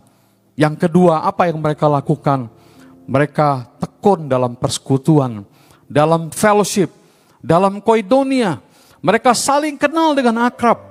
Yang 0.55 0.87
kedua, 0.87 1.25
apa 1.25 1.49
yang 1.49 1.59
mereka 1.61 1.89
lakukan? 1.89 2.53
Mereka 3.07 3.79
tekun 3.79 4.27
dalam 4.27 4.59
persekutuan, 4.59 5.47
dalam 5.87 6.29
fellowship, 6.35 6.91
dalam 7.39 7.79
koidonia. 7.79 8.59
Mereka 8.99 9.31
saling 9.33 9.79
kenal 9.79 10.13
dengan 10.19 10.51
akrab. 10.51 10.83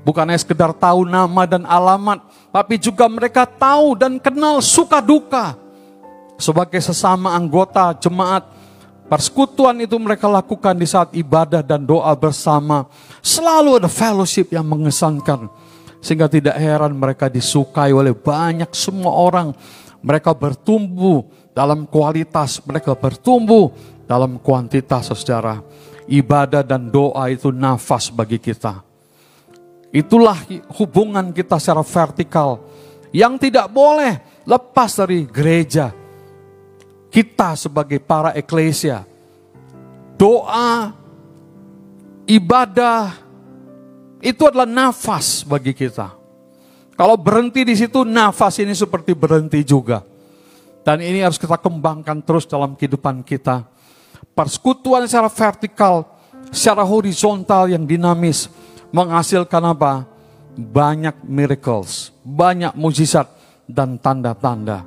Bukan 0.00 0.24
hanya 0.24 0.40
sekedar 0.40 0.72
tahu 0.72 1.04
nama 1.04 1.44
dan 1.44 1.68
alamat, 1.68 2.24
tapi 2.48 2.80
juga 2.80 3.04
mereka 3.12 3.44
tahu 3.44 3.92
dan 3.92 4.16
kenal 4.16 4.64
suka 4.64 5.04
duka. 5.04 5.52
Sebagai 6.40 6.80
sesama 6.80 7.36
anggota 7.36 7.92
jemaat, 8.00 8.46
Persekutuan 9.08 9.72
itu 9.80 9.96
mereka 9.96 10.28
lakukan 10.28 10.76
di 10.76 10.84
saat 10.84 11.08
ibadah 11.16 11.64
dan 11.64 11.80
doa 11.80 12.12
bersama. 12.12 12.84
Selalu 13.24 13.80
ada 13.80 13.88
fellowship 13.88 14.52
yang 14.52 14.68
mengesankan. 14.68 15.48
Sehingga 16.04 16.28
tidak 16.28 16.60
heran 16.60 16.92
mereka 16.92 17.32
disukai 17.32 17.88
oleh 17.96 18.12
banyak 18.12 18.68
semua 18.76 19.16
orang. 19.16 19.56
Mereka 20.04 20.36
bertumbuh 20.36 21.24
dalam 21.58 21.90
kualitas, 21.90 22.62
mereka 22.62 22.94
bertumbuh 22.94 23.74
dalam 24.06 24.38
kuantitas 24.38 25.10
saudara. 25.10 25.58
Ibadah 26.06 26.62
dan 26.62 26.86
doa 26.86 27.26
itu 27.34 27.50
nafas 27.50 28.14
bagi 28.14 28.38
kita. 28.38 28.86
Itulah 29.90 30.38
hubungan 30.78 31.34
kita 31.34 31.58
secara 31.58 31.82
vertikal 31.82 32.62
yang 33.10 33.34
tidak 33.42 33.66
boleh 33.74 34.22
lepas 34.46 35.02
dari 35.02 35.26
gereja 35.26 35.90
kita 37.10 37.58
sebagai 37.58 37.98
para 37.98 38.38
eklesia, 38.38 39.02
doa, 40.14 40.94
ibadah, 42.28 43.18
itu 44.22 44.46
adalah 44.46 44.68
nafas 44.68 45.42
bagi 45.42 45.74
kita. 45.74 46.14
Kalau 46.94 47.18
berhenti 47.18 47.66
di 47.66 47.74
situ, 47.74 48.06
nafas 48.06 48.62
ini 48.62 48.76
seperti 48.78 49.16
berhenti 49.16 49.60
juga. 49.66 50.17
Dan 50.88 51.04
ini 51.04 51.20
harus 51.20 51.36
kita 51.36 51.60
kembangkan 51.60 52.24
terus 52.24 52.48
dalam 52.48 52.72
kehidupan 52.72 53.20
kita. 53.20 53.60
Persekutuan 54.32 55.04
secara 55.04 55.28
vertikal, 55.28 56.08
secara 56.48 56.80
horizontal 56.80 57.68
yang 57.68 57.84
dinamis, 57.84 58.48
menghasilkan 58.88 59.68
apa? 59.68 60.08
Banyak 60.56 61.28
miracles, 61.28 62.08
banyak 62.24 62.72
mujizat 62.72 63.28
dan 63.68 64.00
tanda-tanda. 64.00 64.80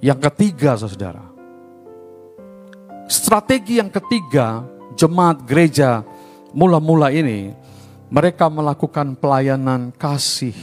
Yang 0.00 0.24
ketiga, 0.32 0.72
saudara, 0.80 1.20
strategi 3.04 3.84
yang 3.84 3.92
ketiga, 3.92 4.64
jemaat 4.96 5.44
gereja 5.44 6.00
mula-mula 6.56 7.12
ini, 7.12 7.52
mereka 8.08 8.48
melakukan 8.48 9.12
pelayanan 9.20 9.92
kasih, 10.00 10.56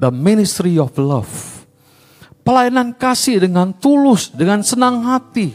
the 0.00 0.08
ministry 0.08 0.80
of 0.80 0.96
love. 0.96 1.61
Pelayanan 2.42 2.90
kasih 2.90 3.46
dengan 3.46 3.70
tulus, 3.70 4.26
dengan 4.34 4.66
senang 4.66 5.06
hati. 5.06 5.54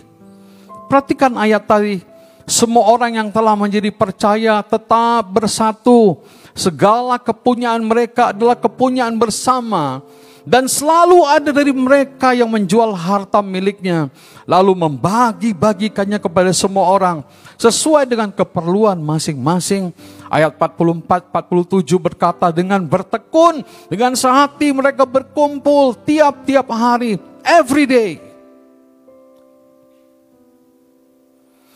Perhatikan 0.87 1.35
ayat 1.35 1.67
tadi. 1.67 1.99
Semua 2.47 2.87
orang 2.87 3.19
yang 3.19 3.27
telah 3.27 3.59
menjadi 3.59 3.91
percaya 3.91 4.63
tetap 4.63 5.27
bersatu. 5.27 6.23
Segala 6.55 7.19
kepunyaan 7.19 7.83
mereka 7.83 8.31
adalah 8.31 8.55
kepunyaan 8.55 9.19
bersama. 9.19 9.99
Dan 10.47 10.71
selalu 10.71 11.27
ada 11.27 11.51
dari 11.51 11.75
mereka 11.75 12.31
yang 12.31 12.47
menjual 12.47 12.95
harta 12.95 13.43
miliknya. 13.43 14.07
Lalu 14.47 14.79
membagi-bagikannya 14.79 16.23
kepada 16.23 16.55
semua 16.55 16.87
orang. 16.87 17.19
Sesuai 17.59 18.07
dengan 18.07 18.31
keperluan 18.31 18.95
masing-masing. 18.95 19.91
Ayat 20.31 20.55
44-47 20.55 21.83
berkata 21.99 22.47
dengan 22.55 22.79
bertekun. 22.79 23.59
Dengan 23.91 24.15
sehati 24.15 24.71
mereka 24.71 25.03
berkumpul 25.03 25.99
tiap-tiap 26.07 26.71
hari. 26.71 27.19
Every 27.43 27.83
day. 27.83 28.11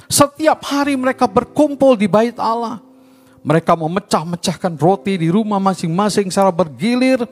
Setiap 0.08 0.64
hari 0.64 0.96
mereka 0.96 1.28
berkumpul 1.28 2.00
di 2.00 2.08
bait 2.08 2.40
Allah. 2.40 2.80
Mereka 3.44 3.76
memecah-mecahkan 3.76 4.80
roti 4.80 5.20
di 5.20 5.28
rumah 5.28 5.60
masing-masing 5.60 6.32
secara 6.32 6.56
bergilir. 6.56 7.28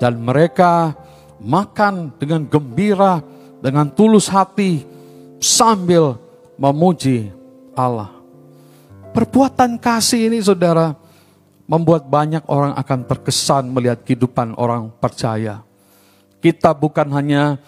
Dan 0.00 0.24
mereka 0.24 0.96
makan 1.44 2.16
dengan 2.16 2.48
gembira, 2.48 3.20
dengan 3.60 3.92
tulus 3.92 4.32
hati, 4.32 4.80
sambil 5.36 6.16
memuji 6.56 7.28
Allah. 7.76 8.08
Perbuatan 9.12 9.76
kasih 9.76 10.32
ini 10.32 10.40
saudara, 10.40 10.96
membuat 11.68 12.08
banyak 12.08 12.48
orang 12.48 12.72
akan 12.74 13.00
terkesan 13.06 13.68
melihat 13.70 14.00
kehidupan 14.02 14.56
orang 14.56 14.88
percaya. 14.98 15.62
Kita 16.40 16.72
bukan 16.72 17.12
hanya 17.12 17.60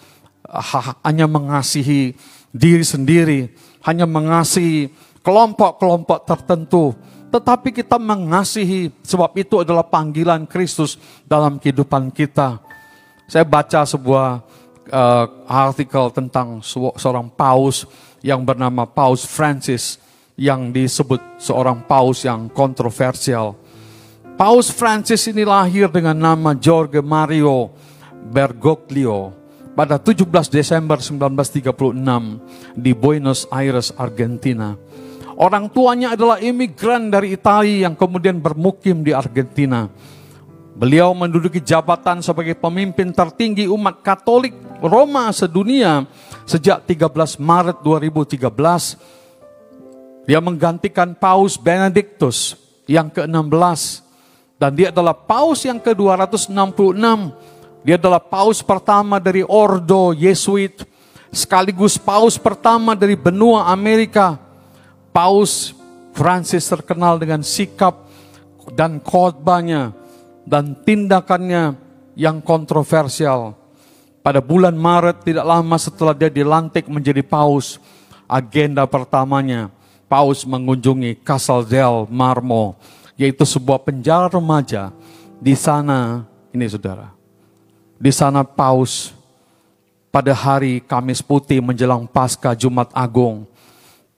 hanya 1.05 1.25
mengasihi 1.29 2.17
diri 2.49 2.85
sendiri, 2.85 3.53
hanya 3.85 4.05
mengasihi 4.09 4.91
kelompok-kelompok 5.23 6.27
tertentu, 6.27 6.93
tetapi 7.33 7.73
kita 7.73 7.97
mengasihi 7.97 8.93
sebab 9.01 9.33
itu 9.33 9.65
adalah 9.65 9.81
panggilan 9.81 10.45
Kristus 10.45 11.01
dalam 11.25 11.57
kehidupan 11.57 12.13
kita. 12.13 12.61
Saya 13.25 13.41
baca 13.41 13.81
sebuah 13.89 14.45
uh, 14.93 15.25
artikel 15.49 16.13
tentang 16.13 16.61
seorang 16.93 17.33
paus 17.33 17.89
yang 18.21 18.45
bernama 18.45 18.85
Paus 18.85 19.25
Francis 19.25 19.97
yang 20.37 20.69
disebut 20.69 21.41
seorang 21.41 21.81
paus 21.89 22.21
yang 22.21 22.45
kontroversial. 22.53 23.57
Paus 24.37 24.69
Francis 24.69 25.25
ini 25.25 25.41
lahir 25.41 25.89
dengan 25.89 26.13
nama 26.13 26.53
Jorge 26.53 27.01
Mario 27.01 27.73
Bergoglio 28.29 29.33
pada 29.73 29.97
17 29.97 30.29
Desember 30.53 31.01
1936 31.01 32.77
di 32.77 32.93
Buenos 32.93 33.49
Aires, 33.49 33.89
Argentina. 33.97 34.77
Orang 35.33 35.69
tuanya 35.69 36.13
adalah 36.13 36.37
imigran 36.37 37.09
dari 37.09 37.33
Italia 37.33 37.89
yang 37.89 37.95
kemudian 37.97 38.37
bermukim 38.37 39.01
di 39.01 39.11
Argentina. 39.15 39.89
Beliau 40.73 41.13
menduduki 41.13 41.61
jabatan 41.61 42.21
sebagai 42.25 42.57
pemimpin 42.57 43.13
tertinggi 43.13 43.69
umat 43.69 44.01
Katolik 44.01 44.57
Roma 44.81 45.29
sedunia 45.33 46.05
sejak 46.49 46.85
13 46.85 47.37
Maret 47.37 47.77
2013. 47.85 48.49
Dia 50.25 50.39
menggantikan 50.39 51.13
Paus 51.13 51.59
Benedictus 51.59 52.57
yang 52.89 53.09
ke-16 53.13 54.01
dan 54.57 54.71
dia 54.73 54.89
adalah 54.89 55.13
Paus 55.13 55.61
yang 55.65 55.77
ke-266 55.77 56.53
dia 57.83 57.99
adalah 57.99 58.23
paus 58.23 58.63
pertama 58.63 59.19
dari 59.19 59.43
Ordo 59.43 60.15
Yesuit, 60.15 60.87
sekaligus 61.35 61.99
paus 61.99 62.39
pertama 62.39 62.95
dari 62.95 63.19
benua 63.19 63.67
Amerika. 63.67 64.39
Paus 65.13 65.77
Francis 66.17 66.65
terkenal 66.65 67.21
dengan 67.21 67.45
sikap 67.45 68.09
dan 68.73 68.97
khotbahnya 68.97 69.93
dan 70.43 70.73
tindakannya 70.73 71.77
yang 72.17 72.41
kontroversial. 72.41 73.55
Pada 74.25 74.39
bulan 74.39 74.73
Maret 74.73 75.21
tidak 75.27 75.45
lama 75.45 75.77
setelah 75.77 76.15
dia 76.15 76.31
dilantik 76.31 76.87
menjadi 76.87 77.21
paus, 77.21 77.77
agenda 78.25 78.87
pertamanya 78.87 79.69
paus 80.13 80.45
mengunjungi 80.45 81.25
Casal 81.25 81.65
del 81.65 82.05
Marmo, 82.05 82.77
yaitu 83.17 83.41
sebuah 83.49 83.81
penjara 83.81 84.29
remaja. 84.29 84.93
Di 85.41 85.57
sana, 85.57 86.23
ini 86.53 86.69
saudara, 86.69 87.11
di 87.99 88.13
sana 88.13 88.45
Paus 88.47 89.11
pada 90.07 90.31
hari 90.31 90.79
Kamis 90.85 91.19
Putih 91.19 91.59
menjelang 91.59 92.07
Pasca 92.07 92.55
Jumat 92.55 92.93
Agung, 92.95 93.43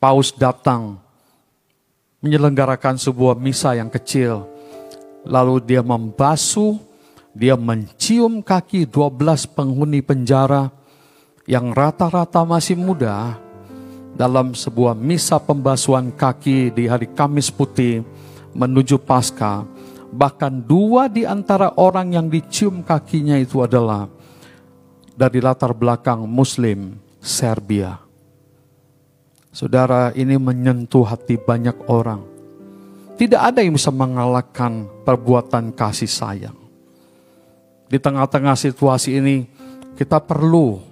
Paus 0.06 0.30
datang 0.38 1.02
menyelenggarakan 2.22 2.94
sebuah 2.94 3.42
misa 3.42 3.74
yang 3.74 3.90
kecil. 3.90 4.46
Lalu 5.26 5.66
dia 5.66 5.82
membasuh, 5.82 6.78
dia 7.34 7.58
mencium 7.58 8.46
kaki 8.46 8.86
12 8.86 9.50
penghuni 9.50 10.06
penjara 10.06 10.70
yang 11.50 11.74
rata-rata 11.74 12.46
masih 12.46 12.78
muda 12.78 13.34
dalam 14.14 14.54
sebuah 14.54 14.94
misa 14.94 15.42
pembasuhan 15.42 16.14
kaki 16.14 16.70
di 16.70 16.86
hari 16.86 17.10
Kamis 17.10 17.50
Putih 17.50 18.06
menuju 18.54 19.02
Pasca 19.02 19.66
Bahkan 20.14 20.70
dua 20.70 21.10
di 21.10 21.26
antara 21.26 21.74
orang 21.82 22.14
yang 22.14 22.30
dicium 22.30 22.86
kakinya 22.86 23.42
itu 23.42 23.66
adalah 23.66 24.06
dari 25.18 25.42
latar 25.42 25.74
belakang 25.74 26.30
Muslim 26.30 26.94
Serbia. 27.18 28.05
Saudara, 29.56 30.12
ini 30.20 30.36
menyentuh 30.36 31.08
hati 31.08 31.40
banyak 31.40 31.88
orang. 31.88 32.20
Tidak 33.16 33.40
ada 33.40 33.64
yang 33.64 33.80
bisa 33.80 33.88
mengalahkan 33.88 34.84
perbuatan 35.08 35.72
kasih 35.72 36.12
sayang. 36.12 36.60
Di 37.88 37.96
tengah-tengah 37.96 38.60
situasi 38.60 39.16
ini, 39.16 39.48
kita 39.96 40.20
perlu 40.20 40.84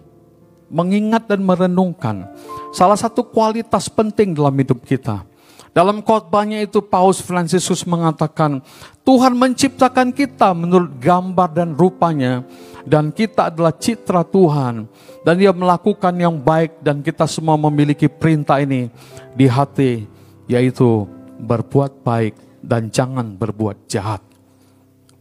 mengingat 0.72 1.28
dan 1.28 1.44
merenungkan 1.44 2.24
salah 2.72 2.96
satu 2.96 3.28
kualitas 3.28 3.92
penting 3.92 4.32
dalam 4.32 4.56
hidup 4.56 4.80
kita 4.88 5.28
dalam 5.74 6.06
khotbahnya 6.06 6.62
itu 6.62 6.86
Paus 6.86 7.18
Fransiskus 7.18 7.82
mengatakan, 7.90 8.62
Tuhan 9.02 9.34
menciptakan 9.34 10.14
kita 10.14 10.54
menurut 10.54 11.02
gambar 11.02 11.50
dan 11.50 11.74
rupanya, 11.74 12.46
dan 12.84 13.16
kita 13.16 13.52
adalah 13.52 13.74
citra 13.76 14.24
Tuhan. 14.28 14.88
Dan 15.24 15.40
dia 15.40 15.56
melakukan 15.56 16.12
yang 16.20 16.36
baik 16.36 16.84
dan 16.84 17.00
kita 17.00 17.24
semua 17.24 17.56
memiliki 17.56 18.12
perintah 18.12 18.60
ini 18.60 18.92
di 19.32 19.48
hati, 19.48 20.04
yaitu 20.52 21.08
berbuat 21.40 22.04
baik 22.04 22.36
dan 22.60 22.92
jangan 22.92 23.32
berbuat 23.40 23.88
jahat. 23.88 24.20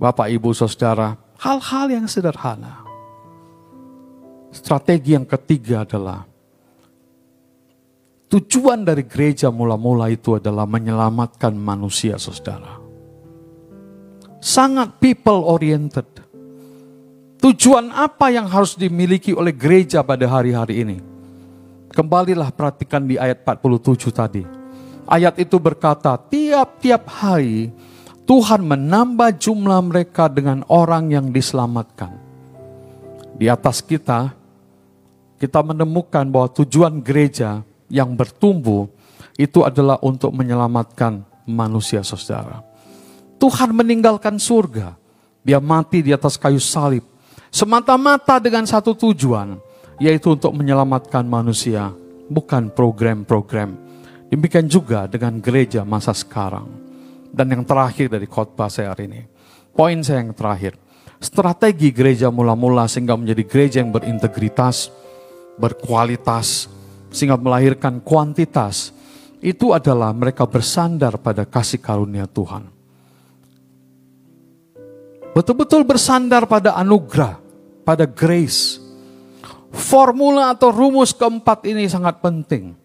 Bapak, 0.02 0.26
Ibu, 0.26 0.50
Saudara, 0.58 1.14
hal-hal 1.38 1.86
yang 2.02 2.06
sederhana. 2.10 2.82
Strategi 4.50 5.14
yang 5.14 5.22
ketiga 5.22 5.86
adalah 5.86 6.26
Tujuan 8.32 8.80
dari 8.80 9.04
gereja 9.04 9.52
mula-mula 9.52 10.08
itu 10.08 10.40
adalah 10.40 10.64
menyelamatkan 10.64 11.52
manusia, 11.52 12.16
saudara. 12.16 12.80
Sangat 14.40 14.96
people 15.04 15.44
oriented. 15.44 16.08
Tujuan 17.42 17.90
apa 17.90 18.30
yang 18.30 18.46
harus 18.46 18.78
dimiliki 18.78 19.34
oleh 19.34 19.50
gereja 19.50 19.98
pada 20.06 20.30
hari-hari 20.30 20.86
ini? 20.86 20.98
Kembalilah 21.90 22.54
perhatikan 22.54 23.02
di 23.02 23.18
ayat 23.18 23.42
47 23.42 24.14
tadi. 24.14 24.46
Ayat 25.10 25.34
itu 25.42 25.58
berkata, 25.58 26.14
tiap-tiap 26.14 27.02
hari 27.10 27.74
Tuhan 28.22 28.62
menambah 28.62 29.34
jumlah 29.42 29.80
mereka 29.82 30.30
dengan 30.30 30.62
orang 30.70 31.10
yang 31.10 31.34
diselamatkan. 31.34 32.14
Di 33.34 33.50
atas 33.50 33.82
kita, 33.82 34.30
kita 35.42 35.60
menemukan 35.66 36.22
bahwa 36.30 36.48
tujuan 36.62 37.02
gereja 37.02 37.66
yang 37.90 38.14
bertumbuh 38.14 38.86
itu 39.34 39.66
adalah 39.66 39.98
untuk 40.00 40.30
menyelamatkan 40.30 41.26
manusia 41.44 42.06
saudara. 42.06 42.62
Tuhan 43.42 43.74
meninggalkan 43.74 44.38
surga. 44.38 44.94
Dia 45.42 45.58
mati 45.58 46.06
di 46.06 46.14
atas 46.14 46.38
kayu 46.38 46.62
salib. 46.62 47.11
Semata-mata 47.52 48.40
dengan 48.40 48.64
satu 48.64 48.96
tujuan. 48.96 49.60
Yaitu 50.00 50.32
untuk 50.32 50.56
menyelamatkan 50.56 51.22
manusia. 51.28 51.92
Bukan 52.32 52.72
program-program. 52.72 53.76
Demikian 54.32 54.64
juga 54.64 55.04
dengan 55.04 55.36
gereja 55.44 55.84
masa 55.84 56.16
sekarang. 56.16 56.64
Dan 57.28 57.52
yang 57.52 57.62
terakhir 57.68 58.08
dari 58.08 58.24
khotbah 58.24 58.72
saya 58.72 58.96
hari 58.96 59.04
ini. 59.04 59.22
Poin 59.76 60.00
saya 60.00 60.24
yang 60.24 60.32
terakhir. 60.32 60.80
Strategi 61.20 61.92
gereja 61.92 62.32
mula-mula 62.32 62.88
sehingga 62.88 63.14
menjadi 63.14 63.44
gereja 63.44 63.76
yang 63.84 63.92
berintegritas, 63.92 64.88
berkualitas, 65.60 66.72
sehingga 67.12 67.36
melahirkan 67.36 68.00
kuantitas, 68.00 68.96
itu 69.44 69.76
adalah 69.76 70.14
mereka 70.16 70.48
bersandar 70.48 71.20
pada 71.20 71.44
kasih 71.44 71.82
karunia 71.82 72.24
Tuhan. 72.30 72.70
Betul-betul 75.34 75.82
bersandar 75.82 76.46
pada 76.46 76.78
anugerah, 76.78 77.41
pada 77.82 78.06
grace. 78.08 78.80
Formula 79.72 80.52
atau 80.52 80.68
rumus 80.68 81.16
keempat 81.16 81.64
ini 81.64 81.88
sangat 81.88 82.20
penting. 82.20 82.76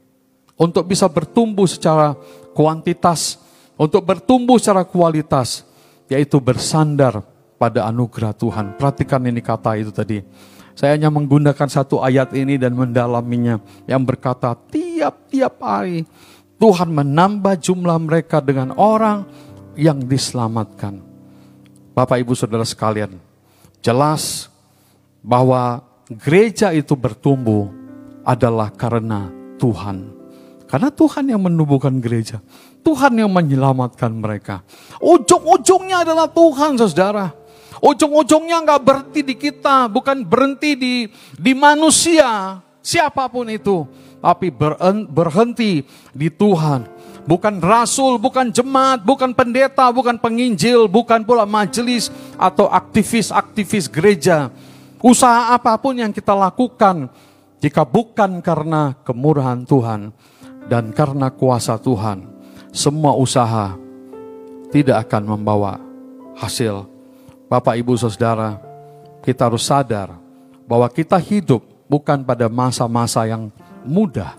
untuk 0.57 0.89
bisa 0.89 1.05
bertumbuh 1.05 1.69
secara 1.69 2.17
kuantitas, 2.57 3.37
untuk 3.77 4.01
bertumbuh 4.01 4.57
secara 4.57 4.81
kualitas, 4.81 5.63
yaitu 6.09 6.41
bersandar 6.41 7.21
pada 7.61 7.85
anugerah 7.85 8.33
Tuhan. 8.33 8.73
Perhatikan 8.75 9.21
ini 9.29 9.39
kata 9.39 9.77
itu 9.77 9.93
tadi. 9.93 10.25
Saya 10.77 10.93
hanya 10.93 11.09
menggunakan 11.09 11.69
satu 11.69 12.01
ayat 12.05 12.33
ini 12.37 12.57
dan 12.57 12.77
mendalaminya 12.77 13.57
yang 13.89 14.01
berkata 14.05 14.53
tiap-tiap 14.69 15.57
hari 15.57 16.05
Tuhan 16.57 16.89
menambah 16.93 17.57
jumlah 17.57 17.97
mereka 17.97 18.41
dengan 18.41 18.73
orang 18.77 19.25
yang 19.73 19.97
diselamatkan. 20.01 21.01
Bapak 21.97 22.21
Ibu 22.21 22.37
Saudara 22.37 22.61
sekalian, 22.61 23.17
jelas 23.81 24.53
bahwa 25.21 25.83
gereja 26.09 26.71
itu 26.73 26.93
bertumbuh 26.95 27.69
adalah 28.25 28.71
karena 28.73 29.31
Tuhan. 29.57 30.13
Karena 30.67 30.91
Tuhan 30.91 31.31
yang 31.31 31.39
menumbuhkan 31.39 31.95
gereja. 32.03 32.43
Tuhan 32.83 33.15
yang 33.15 33.31
menyelamatkan 33.31 34.11
mereka. 34.11 34.63
Ujung-ujungnya 34.99 36.03
adalah 36.03 36.27
Tuhan, 36.27 36.75
saudara. 36.79 37.31
Ujung-ujungnya 37.83 38.63
nggak 38.63 38.81
berhenti 38.83 39.21
di 39.21 39.35
kita, 39.37 39.85
bukan 39.91 40.25
berhenti 40.25 40.73
di 40.73 40.93
di 41.37 41.53
manusia, 41.53 42.57
siapa 42.81 43.29
pun 43.29 43.45
itu, 43.53 43.85
tapi 44.17 44.49
berhenti 45.11 45.85
di 46.09 46.27
Tuhan. 46.31 46.89
Bukan 47.27 47.59
rasul, 47.59 48.15
bukan 48.17 48.55
jemaat, 48.55 49.03
bukan 49.03 49.35
pendeta, 49.35 49.91
bukan 49.91 50.15
penginjil, 50.15 50.87
bukan 50.87 51.27
pula 51.27 51.43
majelis 51.43 52.07
atau 52.39 52.71
aktivis-aktivis 52.71 53.91
gereja. 53.91 54.47
Usaha 55.01 55.53
apa 55.53 55.77
pun 55.77 55.93
yang 55.97 56.09
kita 56.09 56.33
lakukan, 56.33 57.09
jika 57.61 57.85
bukan 57.85 58.41
karena 58.41 58.97
kemurahan 59.05 59.61
Tuhan 59.65 60.13
dan 60.69 60.89
karena 60.93 61.29
kuasa 61.29 61.77
Tuhan, 61.77 62.25
semua 62.73 63.13
usaha 63.17 63.77
tidak 64.73 65.07
akan 65.07 65.37
membawa 65.37 65.77
hasil 66.37 66.97
Bapak, 67.47 67.79
Ibu, 67.79 67.95
Saudara, 67.95 68.59
kita 69.23 69.47
harus 69.47 69.63
sadar 69.63 70.19
bahwa 70.67 70.91
kita 70.91 71.15
hidup 71.15 71.63
bukan 71.87 72.19
pada 72.19 72.51
masa-masa 72.51 73.23
yang 73.23 73.47
mudah, 73.87 74.35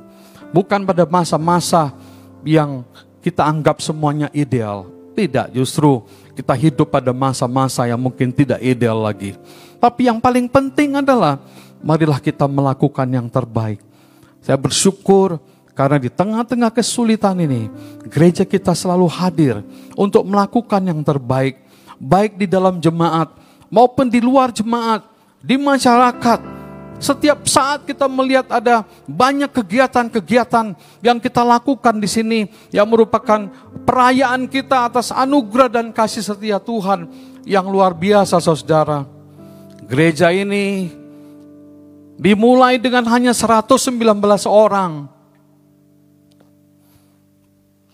bukan 0.52 0.84
pada 0.84 1.09
masa-masa 1.09 1.96
yang 2.44 2.84
kita 3.24 3.48
anggap 3.48 3.80
semuanya 3.80 4.28
ideal. 4.36 4.92
Tidak, 5.16 5.56
justru 5.56 6.04
kita 6.36 6.52
hidup 6.52 6.92
pada 6.92 7.16
masa-masa 7.16 7.88
yang 7.88 7.96
mungkin 7.96 8.28
tidak 8.28 8.61
ideal 8.61 9.00
lagi. 9.00 9.32
Tapi 9.79 10.11
yang 10.11 10.18
paling 10.18 10.51
penting 10.51 10.99
adalah 10.99 11.39
marilah 11.83 12.18
kita 12.18 12.51
melakukan 12.51 13.07
yang 13.07 13.31
terbaik. 13.31 13.79
Saya 14.43 14.59
bersyukur 14.59 15.39
karena 15.79 16.03
di 16.03 16.11
tengah-tengah 16.11 16.74
kesulitan 16.74 17.39
ini, 17.39 17.70
gereja 18.11 18.43
kita 18.43 18.74
selalu 18.74 19.07
hadir 19.07 19.62
untuk 19.95 20.26
melakukan 20.26 20.83
yang 20.83 20.99
terbaik 21.07 21.68
baik 21.99 22.39
di 22.39 22.47
dalam 22.47 22.79
jemaat 22.79 23.35
maupun 23.68 24.07
di 24.09 24.22
luar 24.22 24.55
jemaat, 24.55 25.05
di 25.43 25.59
masyarakat. 25.59 26.57
Setiap 26.99 27.47
saat 27.47 27.87
kita 27.87 28.11
melihat 28.11 28.51
ada 28.51 28.83
banyak 29.07 29.55
kegiatan-kegiatan 29.55 30.74
yang 30.99 31.22
kita 31.22 31.47
lakukan 31.47 31.95
di 31.95 32.11
sini 32.11 32.41
yang 32.74 32.91
merupakan 32.91 33.47
perayaan 33.87 34.51
kita 34.51 34.91
atas 34.91 35.14
anugerah 35.14 35.70
dan 35.70 35.95
kasih 35.95 36.26
setia 36.26 36.59
Tuhan 36.59 37.07
yang 37.47 37.70
luar 37.70 37.95
biasa 37.95 38.43
saudara. 38.43 39.18
Gereja 39.89 40.28
ini 40.28 40.93
dimulai 42.20 42.76
dengan 42.76 43.09
hanya 43.09 43.32
119 43.32 43.89
orang. 44.45 45.09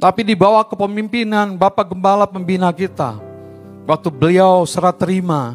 Tapi 0.03 0.26
di 0.26 0.34
bawah 0.34 0.66
kepemimpinan 0.66 1.55
Bapak 1.55 1.95
Gembala 1.95 2.26
Pembina 2.26 2.74
kita, 2.74 3.14
waktu 3.86 4.11
beliau 4.11 4.66
serah 4.66 4.90
terima. 4.90 5.55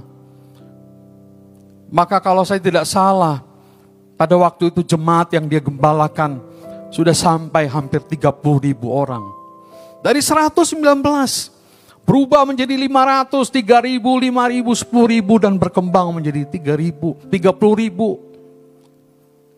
Maka 1.91 2.23
kalau 2.23 2.47
saya 2.47 2.63
tidak 2.63 2.87
salah, 2.87 3.43
pada 4.15 4.39
waktu 4.39 4.71
itu 4.71 4.79
jemaat 4.79 5.35
yang 5.35 5.43
dia 5.43 5.59
gembalakan 5.59 6.39
sudah 6.87 7.13
sampai 7.13 7.67
hampir 7.67 7.99
30 7.99 8.31
ribu 8.63 8.87
orang. 8.95 9.27
Dari 9.99 10.23
119 10.23 10.79
berubah 12.09 12.41
menjadi 12.41 12.73
500, 12.73 13.53
3 13.53 13.85
ribu, 13.85 14.17
5 14.17 14.49
ribu, 14.49 14.71
10 14.73 15.13
ribu 15.13 15.37
dan 15.37 15.61
berkembang 15.61 16.09
menjadi 16.09 16.41
3 16.41 16.73
ribu, 16.73 17.13
30 17.29 17.53
ribu. 17.77 18.17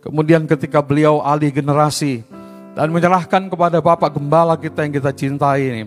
Kemudian 0.04 0.44
ketika 0.44 0.84
beliau 0.84 1.24
alih 1.24 1.48
generasi 1.48 2.28
dan 2.76 2.92
menyerahkan 2.92 3.48
kepada 3.48 3.80
Bapak 3.80 4.20
Gembala 4.20 4.60
kita 4.60 4.84
yang 4.84 4.92
kita 4.92 5.16
cintai 5.16 5.62
ini, 5.64 5.82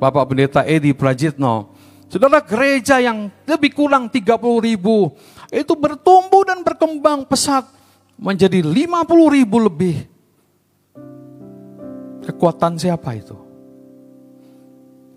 Bapak 0.00 0.32
Pendeta 0.32 0.64
Edi 0.64 0.96
Prajitno, 0.96 1.76
Saudara 2.08 2.40
gereja 2.40 2.96
yang 3.04 3.28
lebih 3.44 3.76
kurang 3.76 4.08
30 4.08 4.32
ribu 4.64 5.12
itu 5.52 5.76
bertumbuh 5.76 6.40
dan 6.40 6.64
berkembang 6.64 7.28
pesat 7.28 7.68
menjadi 8.16 8.64
50 8.64 9.36
ribu 9.36 9.60
lebih. 9.60 10.08
Kekuatan 12.24 12.80
siapa 12.80 13.12
itu? 13.12 13.47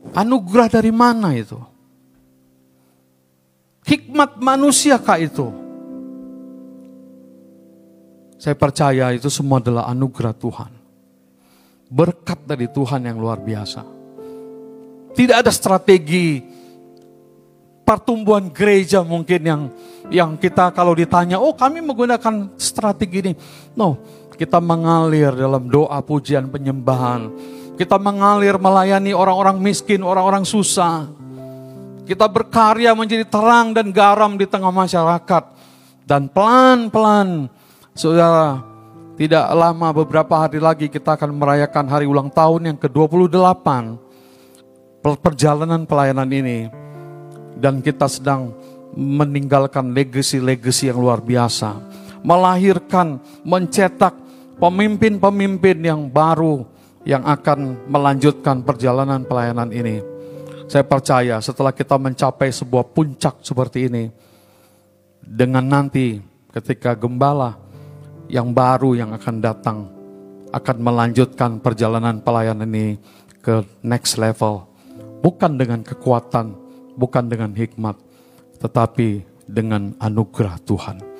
Anugerah 0.09 0.67
dari 0.67 0.89
mana 0.89 1.37
itu? 1.37 1.61
Hikmat 3.85 4.41
manusia 4.41 4.97
kah 4.97 5.21
itu? 5.21 5.53
Saya 8.41 8.57
percaya 8.57 9.13
itu 9.13 9.29
semua 9.29 9.61
adalah 9.61 9.85
anugerah 9.85 10.33
Tuhan. 10.33 10.71
Berkat 11.91 12.41
dari 12.49 12.65
Tuhan 12.65 13.05
yang 13.05 13.21
luar 13.21 13.37
biasa. 13.37 13.85
Tidak 15.13 15.37
ada 15.37 15.51
strategi 15.53 16.41
pertumbuhan 17.85 18.47
gereja 18.47 19.03
mungkin 19.03 19.41
yang 19.43 19.61
yang 20.07 20.39
kita 20.39 20.71
kalau 20.71 20.95
ditanya, 20.95 21.37
oh 21.37 21.51
kami 21.51 21.83
menggunakan 21.83 22.55
strategi 22.55 23.29
ini. 23.29 23.33
No, 23.75 23.99
kita 24.39 24.57
mengalir 24.57 25.35
dalam 25.35 25.67
doa 25.67 25.99
pujian 26.01 26.47
penyembahan. 26.49 27.29
Kita 27.81 27.97
mengalir 27.97 28.61
melayani 28.61 29.09
orang-orang 29.09 29.57
miskin, 29.57 30.05
orang-orang 30.05 30.45
susah. 30.45 31.09
Kita 32.05 32.29
berkarya 32.29 32.93
menjadi 32.93 33.25
terang 33.25 33.73
dan 33.73 33.89
garam 33.89 34.37
di 34.37 34.45
tengah 34.45 34.69
masyarakat. 34.69 35.49
Dan 36.05 36.29
pelan-pelan, 36.29 37.49
saudara, 37.97 38.61
tidak 39.17 39.49
lama 39.57 39.97
beberapa 39.97 40.45
hari 40.45 40.61
lagi 40.61 40.93
kita 40.93 41.17
akan 41.17 41.33
merayakan 41.33 41.89
hari 41.89 42.05
ulang 42.05 42.29
tahun 42.29 42.69
yang 42.69 42.77
ke-28 42.77 43.65
perjalanan 45.17 45.81
pelayanan 45.89 46.29
ini 46.29 46.69
dan 47.57 47.81
kita 47.81 48.05
sedang 48.05 48.53
meninggalkan 48.93 49.89
legacy-legacy 49.89 50.93
yang 50.93 51.01
luar 51.01 51.17
biasa. 51.17 51.81
Melahirkan, 52.21 53.17
mencetak 53.41 54.13
pemimpin-pemimpin 54.61 55.81
yang 55.81 56.05
baru 56.05 56.69
yang 57.07 57.25
akan 57.25 57.89
melanjutkan 57.89 58.61
perjalanan 58.61 59.25
pelayanan 59.25 59.69
ini. 59.73 60.01
Saya 60.71 60.87
percaya 60.87 61.41
setelah 61.43 61.75
kita 61.75 61.99
mencapai 61.99 62.47
sebuah 62.47 62.95
puncak 62.95 63.43
seperti 63.43 63.91
ini, 63.91 64.07
dengan 65.19 65.67
nanti 65.67 66.17
ketika 66.51 66.95
gembala 66.95 67.59
yang 68.31 68.55
baru 68.55 68.95
yang 68.95 69.11
akan 69.11 69.35
datang 69.43 69.77
akan 70.51 70.77
melanjutkan 70.79 71.59
perjalanan 71.59 72.19
pelayanan 72.19 72.67
ini 72.67 72.99
ke 73.43 73.63
next 73.83 74.19
level. 74.19 74.67
Bukan 75.21 75.59
dengan 75.59 75.83
kekuatan, 75.83 76.55
bukan 76.95 77.27
dengan 77.27 77.51
hikmat, 77.53 77.95
tetapi 78.59 79.23
dengan 79.47 79.93
anugerah 79.99 80.55
Tuhan. 80.63 81.10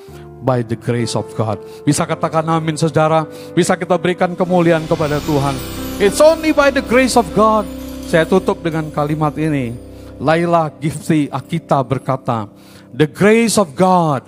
By 0.42 0.66
the 0.66 0.74
grace 0.74 1.14
of 1.14 1.30
God. 1.38 1.62
Bisa 1.86 2.02
katakan 2.02 2.42
amin 2.50 2.74
saudara. 2.74 3.30
Bisa 3.54 3.78
kita 3.78 3.94
berikan 4.02 4.34
kemuliaan 4.34 4.89
kepada 4.89 5.22
Tuhan. 5.22 5.54
It's 6.02 6.18
only 6.18 6.50
by 6.50 6.74
the 6.74 6.82
grace 6.82 7.14
of 7.14 7.30
God. 7.38 7.70
Saya 8.10 8.26
tutup 8.26 8.66
dengan 8.66 8.89
kalimat 8.89 9.38
ini. 9.38 9.78
Laila 10.18 10.74
Gifti 10.74 11.30
Akita 11.30 11.78
berkata, 11.86 12.50
The 12.89 13.06
grace 13.06 13.62
of 13.62 13.78
God 13.78 14.26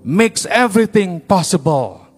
makes 0.00 0.48
everything 0.48 1.20
possible. 1.20 2.08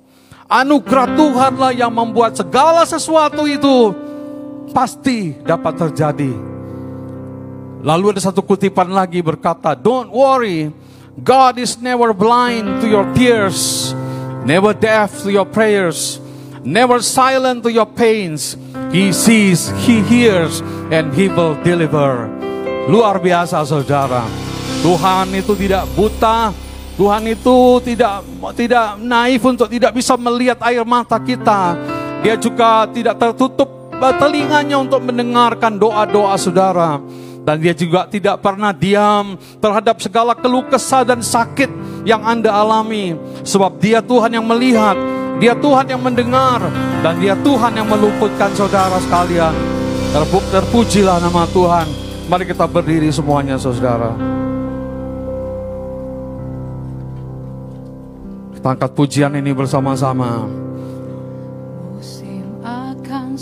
Anugerah 0.46 1.18
Tuhanlah 1.18 1.72
yang 1.74 1.90
membuat 1.90 2.38
segala 2.38 2.86
sesuatu 2.86 3.42
itu 3.50 3.90
pasti 4.70 5.34
dapat 5.42 5.74
terjadi 5.76 6.52
Lalu 7.82 8.14
ada 8.14 8.22
satu 8.22 8.46
kutipan 8.46 8.86
lagi 8.94 9.18
berkata, 9.18 9.74
Don't 9.74 10.14
worry, 10.14 10.70
God 11.20 11.60
is 11.60 11.76
never 11.76 12.16
blind 12.16 12.80
to 12.80 12.88
your 12.88 13.04
tears, 13.12 13.92
never 14.48 14.72
deaf 14.72 15.12
to 15.20 15.28
your 15.28 15.44
prayers, 15.44 16.16
never 16.64 17.04
silent 17.04 17.68
to 17.68 17.70
your 17.70 17.84
pains. 17.84 18.56
He 18.88 19.12
sees, 19.12 19.68
He 19.84 20.00
hears, 20.00 20.64
and 20.88 21.12
He 21.12 21.28
will 21.28 21.52
deliver. 21.60 22.32
Luar 22.88 23.20
biasa 23.20 23.60
saudara. 23.68 24.24
Tuhan 24.80 25.36
itu 25.36 25.52
tidak 25.52 25.84
buta, 25.92 26.48
Tuhan 26.96 27.28
itu 27.28 27.56
tidak 27.84 28.24
tidak 28.56 28.96
naif 28.96 29.44
untuk 29.44 29.68
tidak 29.68 29.92
bisa 29.92 30.16
melihat 30.16 30.64
air 30.64 30.80
mata 30.80 31.20
kita. 31.20 31.76
Dia 32.24 32.40
juga 32.40 32.88
tidak 32.88 33.20
tertutup 33.20 33.68
telinganya 34.16 34.80
untuk 34.80 35.04
mendengarkan 35.04 35.76
doa-doa 35.76 36.40
saudara. 36.40 36.98
Dan 37.42 37.58
dia 37.58 37.74
juga 37.74 38.06
tidak 38.06 38.38
pernah 38.38 38.70
diam 38.70 39.34
terhadap 39.58 39.98
segala 39.98 40.30
keluh 40.38 40.62
kesah 40.70 41.02
dan 41.02 41.18
sakit 41.18 41.66
yang 42.06 42.22
Anda 42.22 42.54
alami. 42.54 43.18
Sebab 43.42 43.82
dia 43.82 43.98
Tuhan 43.98 44.38
yang 44.38 44.46
melihat, 44.46 44.94
dia 45.42 45.58
Tuhan 45.58 45.90
yang 45.90 45.98
mendengar, 45.98 46.62
dan 47.02 47.18
dia 47.18 47.34
Tuhan 47.34 47.74
yang 47.74 47.90
meluputkan 47.90 48.54
saudara 48.54 48.94
sekalian. 49.02 49.50
Terpujilah 50.54 51.18
nama 51.18 51.42
Tuhan. 51.50 51.86
Mari 52.30 52.46
kita 52.46 52.70
berdiri 52.70 53.10
semuanya 53.10 53.58
saudara. 53.58 54.14
Kita 58.54 58.78
angkat 58.78 58.94
pujian 58.94 59.34
ini 59.34 59.50
bersama-sama. 59.50 60.46
Musim 61.98 62.46
akan 62.62 63.34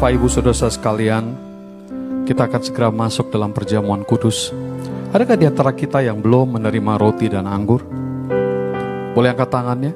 Bapak 0.00 0.16
Ibu 0.16 0.32
Saudara 0.32 0.56
sekalian, 0.56 1.36
kita 2.24 2.48
akan 2.48 2.62
segera 2.64 2.88
masuk 2.88 3.28
dalam 3.28 3.52
perjamuan 3.52 4.00
kudus. 4.00 4.48
Adakah 5.12 5.36
di 5.36 5.44
antara 5.44 5.76
kita 5.76 6.00
yang 6.00 6.24
belum 6.24 6.56
menerima 6.56 6.96
roti 6.96 7.28
dan 7.28 7.44
anggur? 7.44 7.84
Boleh 9.12 9.28
angkat 9.28 9.52
tangannya? 9.52 9.92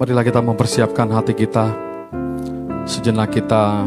Marilah 0.00 0.24
kita 0.24 0.40
mempersiapkan 0.48 1.12
hati 1.12 1.36
kita. 1.36 1.68
Sejenak 2.88 3.36
kita 3.36 3.84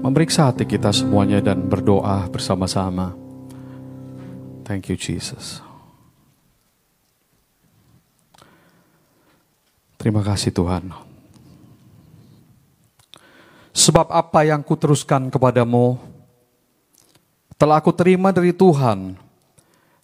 memeriksa 0.00 0.48
hati 0.48 0.64
kita 0.64 0.96
semuanya 0.96 1.44
dan 1.44 1.60
berdoa 1.68 2.24
bersama-sama. 2.32 3.12
Thank 4.64 4.88
you 4.88 4.96
Jesus. 4.96 5.67
Terima 9.98 10.22
kasih 10.22 10.54
Tuhan. 10.54 10.94
Sebab 13.74 14.10
apa 14.14 14.46
yang 14.46 14.62
kuteruskan 14.62 15.26
kepadamu 15.26 15.98
telah 17.58 17.82
aku 17.82 17.90
terima 17.90 18.30
dari 18.30 18.54
Tuhan, 18.54 19.18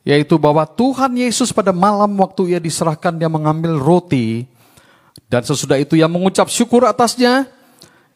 yaitu 0.03 0.35
bahwa 0.35 0.67
Tuhan 0.67 1.15
Yesus 1.15 1.55
pada 1.55 1.71
malam 1.71 2.11
waktu 2.19 2.55
ia 2.55 2.61
diserahkan 2.61 3.15
dia 3.15 3.31
mengambil 3.31 3.79
roti 3.79 4.51
dan 5.31 5.47
sesudah 5.47 5.79
itu 5.79 5.95
ia 5.95 6.11
mengucap 6.11 6.51
syukur 6.51 6.87
atasnya, 6.91 7.47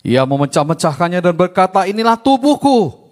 ia 0.03 0.27
memecah-mecahkannya 0.27 1.23
dan 1.23 1.35
berkata, 1.35 1.87
inilah 1.87 2.19
tubuhku 2.19 3.11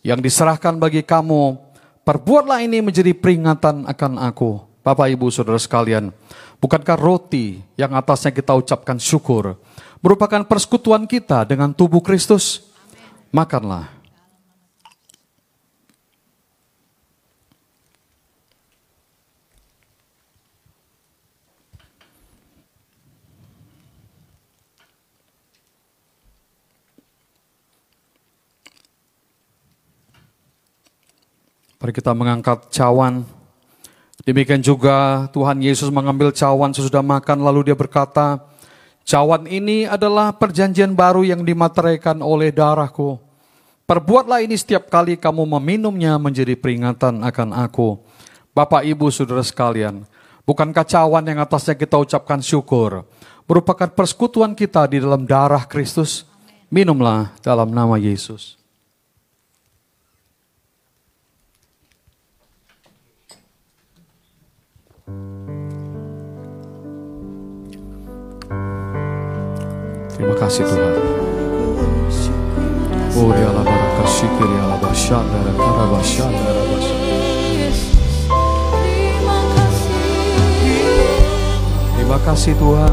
yang 0.00 0.24
diserahkan 0.24 0.76
bagi 0.80 1.04
kamu, 1.04 1.56
perbuatlah 2.00 2.64
ini 2.64 2.80
menjadi 2.80 3.12
peringatan 3.12 3.84
akan 3.84 4.12
aku. 4.24 4.64
Bapak 4.86 5.10
Ibu 5.10 5.28
Saudara 5.34 5.58
sekalian, 5.58 6.14
bukankah 6.58 6.96
roti 6.96 7.60
yang 7.76 7.92
atasnya 7.94 8.32
kita 8.32 8.56
ucapkan 8.56 8.96
syukur 8.96 9.56
merupakan 10.00 10.44
persekutuan 10.44 11.04
kita 11.04 11.44
dengan 11.48 11.72
tubuh 11.72 12.00
Kristus? 12.00 12.62
Makanlah. 13.34 13.96
Mari 31.86 31.92
kita 32.02 32.18
mengangkat 32.18 32.66
cawan. 32.74 33.35
Demikian 34.26 34.58
juga 34.58 35.30
Tuhan 35.30 35.62
Yesus 35.62 35.86
mengambil 35.86 36.34
cawan 36.34 36.74
sesudah 36.74 36.98
makan 36.98 37.46
lalu 37.46 37.70
dia 37.70 37.78
berkata, 37.78 38.42
cawan 39.06 39.46
ini 39.46 39.86
adalah 39.86 40.34
perjanjian 40.34 40.98
baru 40.98 41.22
yang 41.22 41.46
dimateraikan 41.46 42.18
oleh 42.18 42.50
darahku. 42.50 43.22
Perbuatlah 43.86 44.42
ini 44.42 44.58
setiap 44.58 44.90
kali 44.90 45.14
kamu 45.14 45.46
meminumnya 45.46 46.18
menjadi 46.18 46.58
peringatan 46.58 47.22
akan 47.22 47.54
aku. 47.54 48.02
Bapak 48.50 48.82
Ibu 48.82 49.14
Saudara 49.14 49.46
sekalian, 49.46 50.02
bukankah 50.42 50.82
cawan 50.82 51.22
yang 51.22 51.38
atasnya 51.38 51.78
kita 51.78 51.94
ucapkan 51.94 52.42
syukur 52.42 53.06
merupakan 53.46 53.86
persekutuan 53.86 54.58
kita 54.58 54.90
di 54.90 54.98
dalam 54.98 55.22
darah 55.22 55.62
Kristus? 55.70 56.26
Minumlah 56.66 57.30
dalam 57.46 57.70
nama 57.70 57.94
Yesus. 57.94 58.58
Terima 70.16 70.32
kasih 70.32 70.64
Tuhan. 70.64 70.96
Oh 73.20 73.28
dia 73.36 73.48
ala 73.52 73.60
baraka 73.60 74.04
syikiri 74.08 74.56
ala 74.64 74.80
basyandara 74.80 75.52
karabasyandara 75.52 76.62
basyandara. 76.72 77.12
Terima 82.00 82.16
kasih. 82.24 82.24
Kasih 82.26 82.54
Tuhan. 82.56 82.92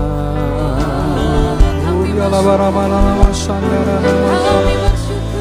Oh 1.96 2.04
dia 2.04 2.28
ala 2.28 2.40
barabara 2.44 3.00
basyandara. 3.24 3.98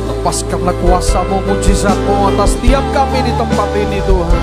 Lepaskanlah 0.07 0.75
kuasamu, 0.87 1.43
mujizatmu 1.43 2.31
atas 2.31 2.55
tiap 2.63 2.87
kami 2.95 3.27
di 3.27 3.35
tempat 3.35 3.69
ini 3.75 3.99
Tuhan. 4.07 4.43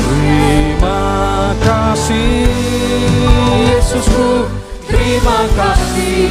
Terima 0.00 1.52
kasih 1.60 2.48
Yesusku, 3.68 4.48
terima 4.88 5.40
kasih 5.56 6.28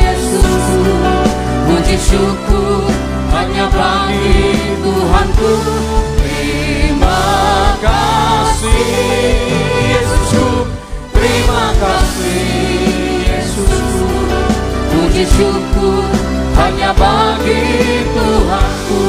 Yesus, 0.00 0.66
puji 1.68 1.96
syukur 1.98 2.88
hanya 3.32 3.66
bagi 3.72 4.42
Tuhan. 4.82 5.04
Tuhanku. 5.34 5.52
Terima 6.18 7.22
kasih 7.82 8.86
Yesusku 9.94 10.68
Terima 11.12 11.64
kasih 11.78 12.44
Yesusku 13.28 14.08
Puji 14.90 15.24
syukur 15.28 16.04
hanya 16.54 16.90
bagi 16.94 17.62
Tuhanku. 18.14 19.04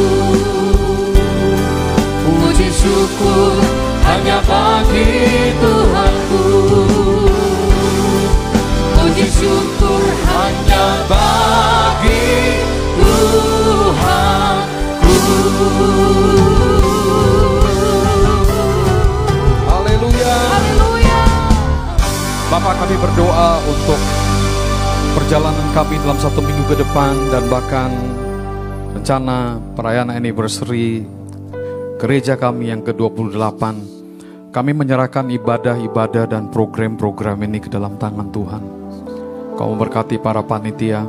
Puji 2.26 2.70
syukur 2.74 3.56
hanya 4.06 4.38
bagi 4.46 5.14
Tuhanku 5.62 6.25
syukur 9.30 10.04
hanya 10.30 10.86
bagi 11.10 12.62
Tuhanku. 12.98 15.14
Haleluya. 19.66 20.38
Bapak 22.50 22.74
kami 22.78 22.96
berdoa 23.02 23.50
untuk 23.66 24.00
perjalanan 25.18 25.68
kami 25.74 25.96
dalam 26.06 26.20
satu 26.22 26.40
minggu 26.44 26.64
ke 26.70 26.76
depan 26.86 27.14
dan 27.34 27.44
bahkan 27.50 27.92
rencana 28.94 29.58
perayaan 29.74 30.14
anniversary 30.14 31.04
gereja 32.00 32.38
kami 32.38 32.70
yang 32.70 32.86
ke-28 32.86 33.64
kami 34.56 34.72
menyerahkan 34.72 35.28
ibadah-ibadah 35.36 36.32
dan 36.32 36.48
program-program 36.48 37.44
ini 37.44 37.60
ke 37.60 37.68
dalam 37.68 38.00
tangan 38.00 38.32
Tuhan 38.32 38.85
Kau 39.56 39.72
memberkati 39.72 40.20
para 40.20 40.44
panitia 40.44 41.08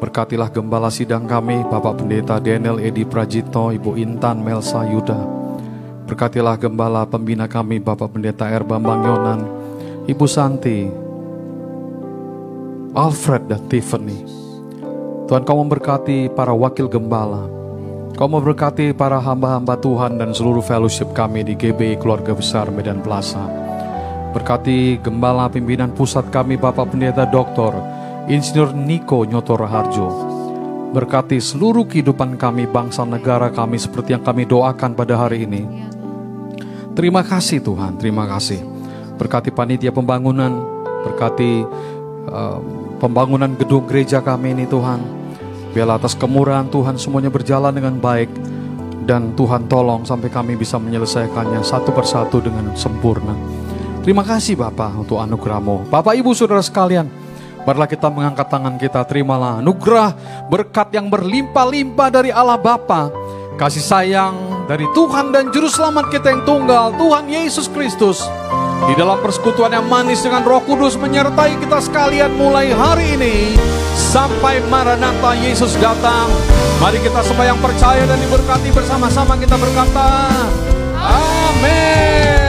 Berkatilah 0.00 0.48
gembala 0.48 0.88
sidang 0.88 1.28
kami 1.28 1.60
Bapak 1.68 2.00
Pendeta 2.00 2.40
Daniel 2.40 2.80
Edi 2.80 3.04
Prajito 3.04 3.68
Ibu 3.68 4.00
Intan 4.00 4.40
Melsa 4.40 4.84
Yuda 4.88 5.20
Berkatilah 6.08 6.56
gembala 6.56 7.04
pembina 7.04 7.44
kami 7.44 7.76
Bapak 7.80 8.16
Pendeta 8.16 8.48
R. 8.48 8.64
Bambang 8.64 9.04
Ibu 10.08 10.26
Santi 10.28 10.88
Alfred 12.96 13.44
dan 13.44 13.62
Tiffany 13.68 14.24
Tuhan 15.28 15.44
kau 15.44 15.60
memberkati 15.60 16.32
para 16.32 16.56
wakil 16.56 16.88
gembala 16.88 17.56
Kau 18.16 18.32
memberkati 18.32 18.96
para 18.96 19.20
hamba-hamba 19.20 19.76
Tuhan 19.76 20.16
dan 20.16 20.32
seluruh 20.32 20.64
fellowship 20.64 21.12
kami 21.12 21.44
di 21.44 21.52
GB 21.52 22.00
Keluarga 22.00 22.32
Besar 22.32 22.72
Medan 22.72 23.04
Plaza. 23.04 23.65
Berkati 24.36 25.00
gembala 25.00 25.48
pimpinan 25.48 25.96
pusat 25.96 26.28
kami 26.28 26.60
Bapak 26.60 26.92
Pendeta 26.92 27.24
Dr. 27.24 27.72
Insinyur 28.28 28.76
Niko 28.76 29.24
Nyoto 29.24 29.56
Raharjo. 29.56 30.08
Berkati 30.92 31.40
seluruh 31.40 31.88
kehidupan 31.88 32.36
kami, 32.36 32.68
bangsa 32.68 33.08
negara 33.08 33.48
kami 33.48 33.80
seperti 33.80 34.12
yang 34.12 34.20
kami 34.20 34.44
doakan 34.44 34.92
pada 34.92 35.16
hari 35.16 35.48
ini. 35.48 35.88
Terima 36.92 37.24
kasih 37.24 37.64
Tuhan, 37.64 37.96
terima 37.96 38.28
kasih. 38.28 38.60
Berkati 39.16 39.48
panitia 39.56 39.88
pembangunan, 39.88 40.52
berkati 40.84 41.64
uh, 42.28 42.60
pembangunan 43.00 43.56
gedung 43.56 43.88
gereja 43.88 44.20
kami 44.20 44.52
ini 44.52 44.68
Tuhan. 44.68 45.00
Biarlah 45.72 45.96
atas 45.96 46.12
kemurahan 46.12 46.68
Tuhan 46.68 47.00
semuanya 47.00 47.32
berjalan 47.32 47.72
dengan 47.72 47.96
baik 47.96 48.28
dan 49.08 49.32
Tuhan 49.32 49.64
tolong 49.64 50.04
sampai 50.04 50.28
kami 50.28 50.60
bisa 50.60 50.76
menyelesaikannya 50.76 51.64
satu 51.64 51.88
persatu 51.88 52.44
dengan 52.44 52.76
sempurna. 52.76 53.64
Terima 54.06 54.22
kasih 54.22 54.54
Bapak 54.54 55.02
untuk 55.02 55.18
anugerahmu. 55.18 55.90
Bapak 55.90 56.14
Ibu 56.14 56.30
Saudara 56.30 56.62
sekalian, 56.62 57.10
marilah 57.66 57.90
kita 57.90 58.06
mengangkat 58.06 58.46
tangan 58.46 58.78
kita, 58.78 59.02
terimalah 59.02 59.58
anugerah 59.58 60.14
berkat 60.46 60.94
yang 60.94 61.10
berlimpah-limpah 61.10 62.14
dari 62.14 62.30
Allah 62.30 62.54
Bapa, 62.54 63.10
kasih 63.58 63.82
sayang 63.82 64.62
dari 64.70 64.86
Tuhan 64.94 65.34
dan 65.34 65.50
Juru 65.50 65.66
Selamat 65.66 66.06
kita 66.14 66.30
yang 66.30 66.46
tunggal, 66.46 66.94
Tuhan 66.94 67.26
Yesus 67.26 67.66
Kristus. 67.66 68.22
Di 68.86 68.94
dalam 68.94 69.18
persekutuan 69.18 69.74
yang 69.74 69.90
manis 69.90 70.22
dengan 70.22 70.46
roh 70.46 70.62
kudus 70.62 70.94
menyertai 70.94 71.58
kita 71.58 71.82
sekalian 71.82 72.30
mulai 72.38 72.70
hari 72.70 73.18
ini 73.18 73.58
sampai 73.98 74.62
Maranatha 74.70 75.34
Yesus 75.34 75.74
datang. 75.82 76.30
Mari 76.78 77.02
kita 77.02 77.26
semua 77.26 77.50
yang 77.50 77.58
percaya 77.58 78.06
dan 78.06 78.22
diberkati 78.22 78.70
bersama-sama 78.70 79.34
kita 79.34 79.58
berkata, 79.58 80.30
Amin. 80.94 82.45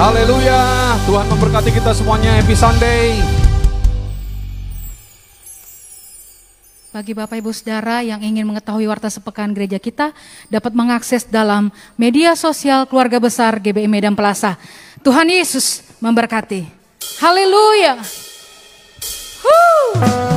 Haleluya. 0.00 0.96
Tuhan 1.04 1.28
memberkati 1.28 1.76
kita 1.76 1.92
semuanya. 1.92 2.32
Happy 2.40 2.56
Sunday. 2.56 3.20
Bagi 6.88 7.12
Bapak 7.12 7.36
Ibu 7.36 7.52
Saudara 7.52 8.00
yang 8.00 8.24
ingin 8.24 8.48
mengetahui 8.48 8.88
warta 8.88 9.12
sepekan 9.12 9.52
gereja 9.52 9.76
kita 9.76 10.16
dapat 10.48 10.72
mengakses 10.72 11.28
dalam 11.28 11.68
media 12.00 12.32
sosial 12.32 12.88
keluarga 12.88 13.20
besar 13.20 13.60
GBI 13.60 13.92
Medan 13.92 14.16
Plaza. 14.16 14.56
Tuhan 15.04 15.28
Yesus 15.28 15.84
memberkati. 16.00 16.64
Haleluya. 17.20 18.00
Huh. 19.44 20.29